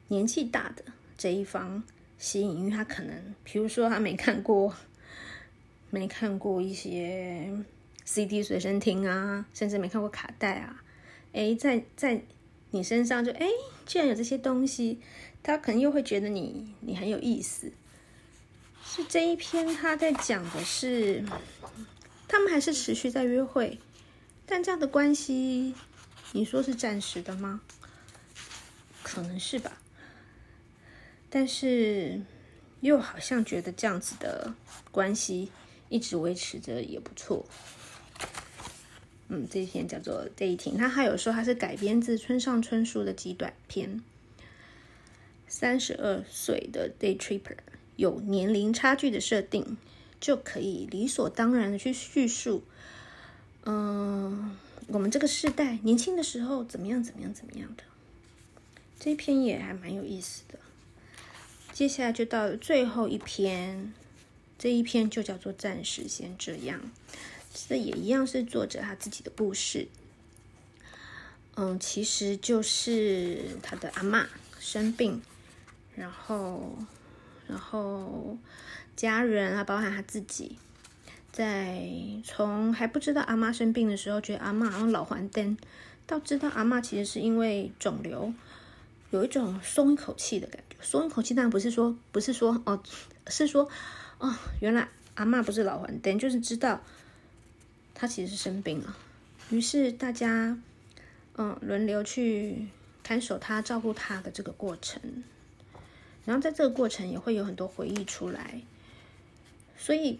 [0.08, 0.84] 年纪大的
[1.16, 1.82] 这一方
[2.18, 4.74] 吸引，因为他可能，比如说他没看过，
[5.90, 7.50] 没看过一些
[8.04, 10.82] CD 随身听啊，甚至没看过卡带啊，
[11.32, 12.22] 诶，在在
[12.70, 13.48] 你身上就诶，
[13.86, 15.00] 居然有这些东西。
[15.46, 17.70] 他可能又会觉得你你很有意思，
[18.82, 21.22] 是这一篇他在讲的是，
[22.26, 23.78] 他们还是持续在约会，
[24.46, 25.74] 但这样的关系，
[26.32, 27.60] 你说是暂时的吗？
[29.02, 29.76] 可能是吧，
[31.34, 32.20] 但是
[32.78, 34.54] 又好像觉得这样子的
[34.92, 35.50] 关系
[35.88, 37.44] 一直维持着也不错。
[39.26, 44.00] 嗯，这一篇叫做 Dating，他还有说他是改编自村上春树的极短篇。
[45.48, 47.56] 三十二岁的 day tripper
[47.96, 49.76] 有年龄差距的设定，
[50.20, 52.62] 就可以理所当然的去叙述，
[53.64, 54.56] 嗯、
[54.86, 57.82] 我们这个世代年轻的时候怎么样怎么样怎么样的。
[59.00, 60.60] 这篇也还蛮有意思的。
[61.74, 63.92] 接下来就到了最后一篇，
[64.56, 66.80] 这一篇就叫做暂时先这样。
[67.52, 69.88] 这也一样是作者他自己的故事。
[71.56, 74.24] 嗯，其实就是他的阿嬷
[74.60, 75.20] 生病。
[75.96, 76.78] 然后，
[77.48, 78.38] 然后
[78.94, 80.56] 家人啊，包含他自己，
[81.32, 81.90] 在
[82.22, 85.58] 从还不知道阿嬷生病的时候，觉得阿嬷好像老还灯，
[86.06, 88.32] 到知道阿嬷其实是因为肿瘤，
[89.10, 90.73] 有一种松一口气的感觉。
[90.84, 92.80] 松一口气，当然不是说不是说哦，
[93.26, 93.68] 是说
[94.18, 96.80] 哦，原来阿嬷不是老还灯，就是知道
[97.94, 98.96] 他其实是生病了。
[99.50, 100.56] 于是大家
[101.36, 102.68] 嗯轮流去
[103.02, 105.00] 看守他、照顾他的这个过程。
[106.26, 108.62] 然后在这个过程也会有很多回忆出来，
[109.76, 110.18] 所以，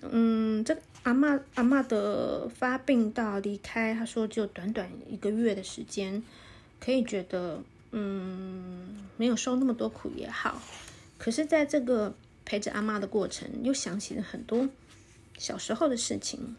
[0.00, 6.22] 嗯，这阿嬷阿嬷的发病到离开，他说就短短一个月的时间，
[6.80, 7.62] 可以觉得，
[7.98, 10.60] 嗯，没有受那么多苦也好。
[11.16, 14.68] 可是，在这个陪着阿嬷的过程，又想起了很多
[15.38, 16.54] 小时候的事情，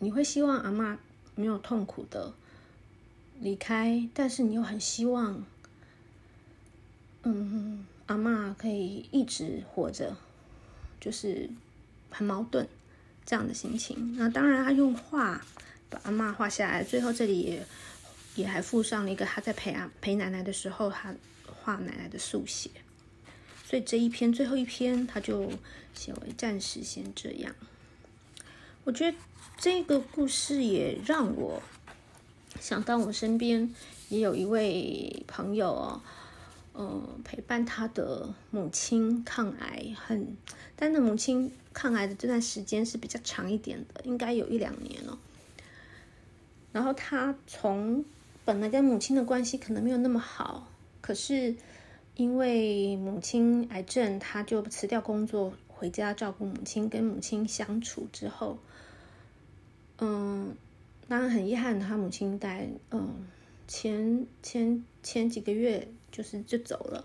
[0.00, 0.98] 你会希望阿嬷
[1.34, 2.34] 没有痛苦的
[3.40, 5.42] 离开，但是你又很希望，
[7.22, 10.14] 嗯，阿嬷可以一直活着，
[11.00, 11.48] 就是
[12.10, 12.68] 很矛盾
[13.24, 14.14] 这样的心情。
[14.18, 15.40] 那当然，他用画
[15.88, 17.66] 把阿嬷画下来，最后这里也
[18.34, 21.14] 也还附上了一个他在陪阿陪奶奶的时候，他
[21.46, 22.70] 画奶奶的速写。
[23.64, 25.50] 所以这一篇最后一篇，他就
[25.94, 27.54] 写为暂时先这样。
[28.84, 29.16] 我觉得
[29.56, 31.62] 这个故事也让我
[32.60, 33.74] 想到，我身边
[34.10, 36.02] 也有一位朋友哦，
[36.74, 40.36] 呃，陪伴他的母亲抗癌很，
[40.76, 45.18] 但那母亲抗癌的这段时间是比较长一点的，应该有一两年了。
[46.72, 48.04] 然后他从
[48.44, 50.68] 本来跟母亲的关系可能没有那么好，
[51.00, 51.54] 可是。
[52.16, 58.56] 因为母亲癌症，他就辞掉工作，回家照顾母亲，跟母亲相处之后，
[59.98, 60.54] 嗯，
[61.08, 63.26] 当然很遗憾，他母亲在嗯
[63.66, 67.04] 前前前几个月就是就走了。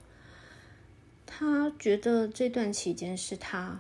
[1.25, 3.79] 他觉得这段期间是他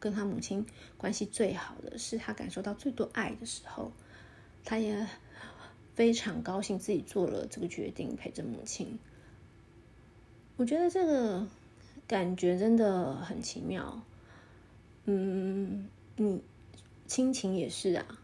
[0.00, 0.66] 跟他母亲
[0.96, 3.92] 关系最好的，是他感受到最多爱的时候，
[4.64, 5.06] 他也
[6.00, 8.98] 非常高兴自己做了这个决定，陪着母亲。
[10.56, 11.46] 我觉得这个
[12.08, 14.02] 感觉真的很奇妙，
[15.04, 15.86] 嗯，
[16.16, 16.40] 你
[17.06, 18.18] 亲情也是啊。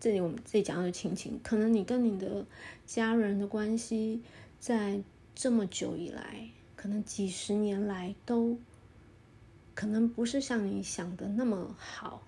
[0.00, 2.44] 这里我们自己讲的亲情，可能你跟你的
[2.84, 4.22] 家人的关系，
[4.58, 5.00] 在
[5.36, 8.58] 这么久以来，可能几十年来都
[9.76, 12.24] 可能不是像你想的那么好，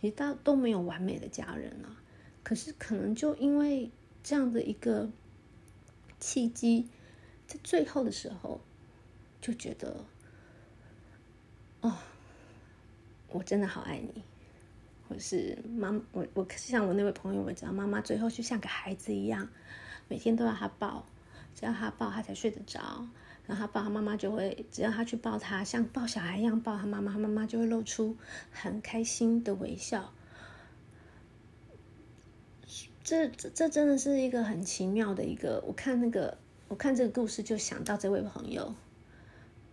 [0.00, 2.05] 你大都没有完美的家人啊。
[2.46, 3.90] 可是可能就因为
[4.22, 5.10] 这样的一个
[6.20, 6.86] 契机。
[7.44, 8.60] 在最后的时候，
[9.40, 10.04] 就觉得，
[11.80, 11.96] 哦，
[13.30, 14.22] 我真的好爱你，
[15.08, 19.48] 或是妈，我我像我那位朋友，我知道妈妈最后就像个孩子一样，
[20.06, 21.04] 每天都要他抱，
[21.52, 23.08] 只要他抱他才睡得着，
[23.48, 28.16] 然后他抱他妈妈就会，只要他去抱他，像抱小孩一样抱他妈妈，他妈妈就会露出
[28.52, 30.12] 很开心的微笑。
[33.06, 36.36] 这这这真的是一个很奇妙的一个，我看那个。
[36.68, 38.74] 我看这个故事就想到这位朋友，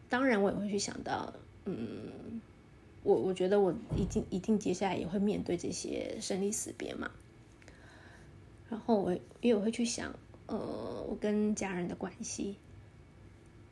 [0.09, 1.33] 当然我也会去想到，
[1.65, 2.39] 嗯，
[3.01, 7.09] 我我觉得我一定一定接下来也会面对这些生离死别嘛。
[8.69, 10.13] 然后我也会去想，
[10.45, 10.55] 呃，
[11.09, 12.57] 我跟家人的关系，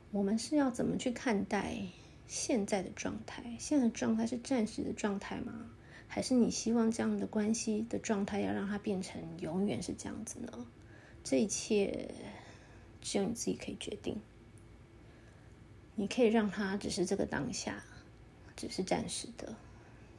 [0.09, 1.77] 我们是要怎么去看待
[2.25, 3.55] 现在的状态？
[3.59, 5.69] 现在的状态是暂时的状态吗？
[6.13, 10.67] 还是你希望这样的关系的状态要让它变成永远是这样子呢？
[11.23, 12.13] 这一切。
[12.99, 14.21] 只有你自己可以决定。
[15.95, 17.83] 你可以让它只是这个当下，
[18.55, 19.55] 只是暂时的，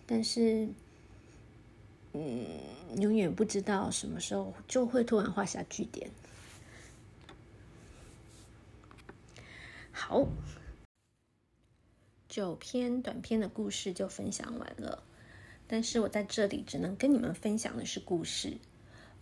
[0.05, 0.69] 但是，
[2.13, 2.45] 嗯，
[2.97, 6.11] 永远不知道什么时候就会突然画下句点。
[9.93, 10.27] 好，
[12.29, 15.05] 九篇短篇的故事就分享完了，
[15.73, 18.59] 但是我在这里只能跟你们分享的是故事。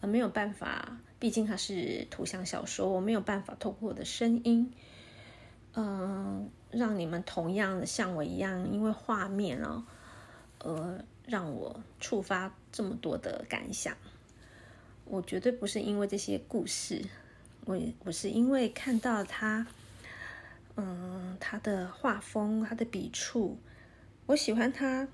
[0.01, 4.73] 而没有办法，毕竟它是图像小说，我没有办法透过我的声音，
[5.75, 9.85] 嗯，让你们同样的像我一样，因为画面哦，
[10.59, 13.97] 呃，让我触发这么多的感想。
[15.05, 17.05] 我绝对不是因为这些故事，
[17.65, 19.67] 我我是因为看到他，
[20.75, 23.57] 嗯，他的画风，他的笔触，
[24.27, 25.07] 我喜欢他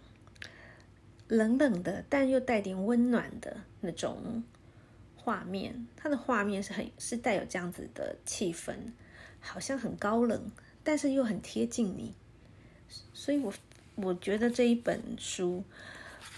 [1.29, 4.43] 冷冷的，但又带点温暖的那种。
[5.19, 8.73] 画面，它的画面是很是带有这样子的气氛，
[9.41, 10.41] 好像很高冷，
[10.85, 12.15] 但是又很贴近你，
[13.13, 13.53] 所以我
[13.97, 15.65] 我觉得这一本书，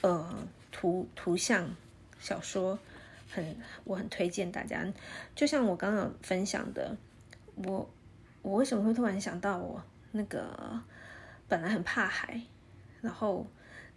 [0.01, 0.35] 呃，
[0.73, 1.69] 图图像
[2.19, 2.79] 小说
[3.29, 4.91] 很我很推荐大家。
[5.35, 6.97] 就像我刚刚分享的，
[7.57, 7.91] 我
[8.41, 10.83] 我为什么会突然想到我那个
[11.47, 12.41] 本来很怕海，
[13.03, 13.47] 然后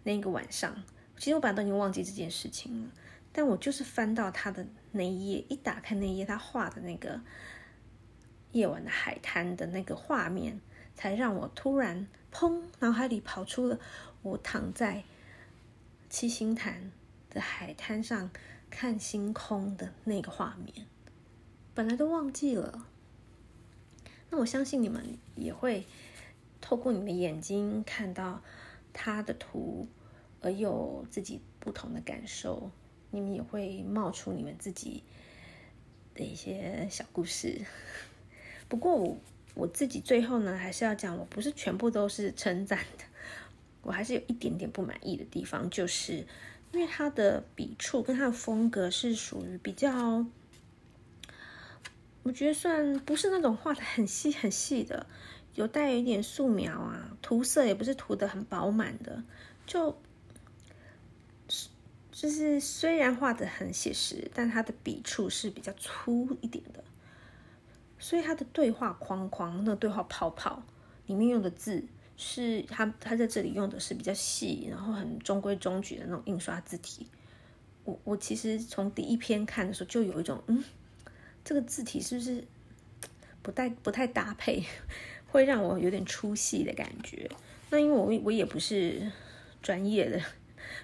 [0.04, 0.82] 那个晚上，
[1.16, 2.90] 其实我本来都已经忘记这件事情了。
[3.32, 7.20] 但我就是翻到他的那一页，一打开那一页，他画的那个
[8.52, 10.60] 夜晚的海滩的那个画面，
[10.94, 13.78] 才让我突然砰，脑海里跑出了
[14.20, 15.04] 我躺在
[16.10, 16.92] 七星潭
[17.30, 18.30] 的海滩上
[18.68, 20.86] 看星空的那个画面，
[21.72, 22.86] 本来都忘记了。
[24.28, 25.86] 那我相信你们也会
[26.60, 28.42] 透过你的眼睛看到
[28.92, 29.88] 他的图，
[30.40, 32.70] 而有自己不同的感受。
[33.10, 35.02] 你们也会冒出你们自己
[36.14, 37.60] 的一些小故事。
[38.68, 39.18] 不过我
[39.54, 43.04] 我自己最后呢，还是要讲，我不是全部都是称赞的。
[43.82, 46.24] 我还是有一点点不满意的地方，就是
[46.72, 50.24] 因为他的笔触跟他的风格是属于比较，
[52.22, 55.06] 我觉得算不是那种画的很细很细的，
[55.54, 59.22] 有带一点素描啊，涂色也不是涂的很饱满的，
[59.66, 59.96] 就。
[62.14, 66.84] 就是虽然画的很写实，但他的笔触是比较粗一点的，
[67.98, 70.62] 所以他的对话框框、那对话泡泡
[71.06, 71.82] 里面用的字
[72.18, 77.08] 是他他在这里用的是比较细，然后很中规中矩的那种印刷字体。
[77.84, 80.62] 我我其实从第一篇看的时候就有一种，嗯，
[81.42, 82.44] 这个字体是不是
[83.42, 84.62] 不太不太搭配，
[85.32, 87.28] 会让我有点出戏的感觉。
[87.70, 89.10] 那因为我我也不是
[89.60, 90.22] 专业的。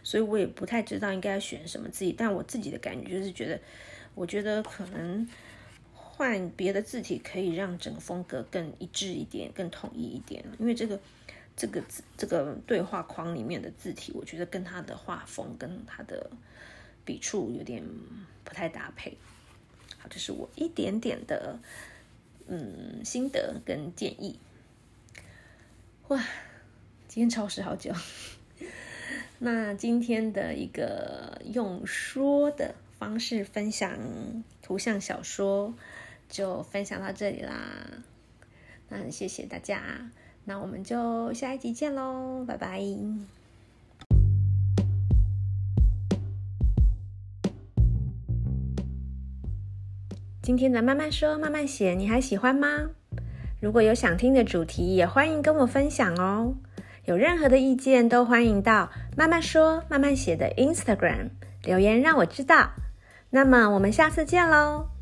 [0.03, 3.59] 所以我也不太知道应该选什么字体，但我自己的感觉就是觉得，
[4.15, 5.27] 我觉得可能
[5.93, 10.45] 换别的字体可以让整个风格更一致一点，更统一一点。
[10.59, 10.99] 因为这个
[11.57, 16.31] 这个字这个对话框里面的字体，我觉得跟他的画风跟他的
[17.05, 17.83] 笔触有点
[18.45, 19.17] 不太搭配。
[19.99, 21.59] 好，这是我一点点的
[22.49, 24.39] 嗯心得跟建议。
[26.09, 26.19] 哇，
[27.07, 27.93] 今天超时好久。
[29.39, 33.97] 那今天的一个用说的方式分享
[34.63, 35.75] 图像小说，
[36.29, 38.03] 就分享到这里啦。
[38.89, 40.11] 那谢谢大家，
[40.45, 42.83] 那我们就下一集见喽，拜拜。
[50.49, 52.89] 今天的慢慢说慢慢写，你还喜欢吗？
[53.61, 56.55] 如果有想听的主题，也欢迎跟我分享哦。
[57.05, 61.29] 有任何的意见都欢迎到慢慢说慢慢写的 Instagram
[61.65, 62.71] 留言让我知道。
[63.29, 64.98] 那么我们下次见喽。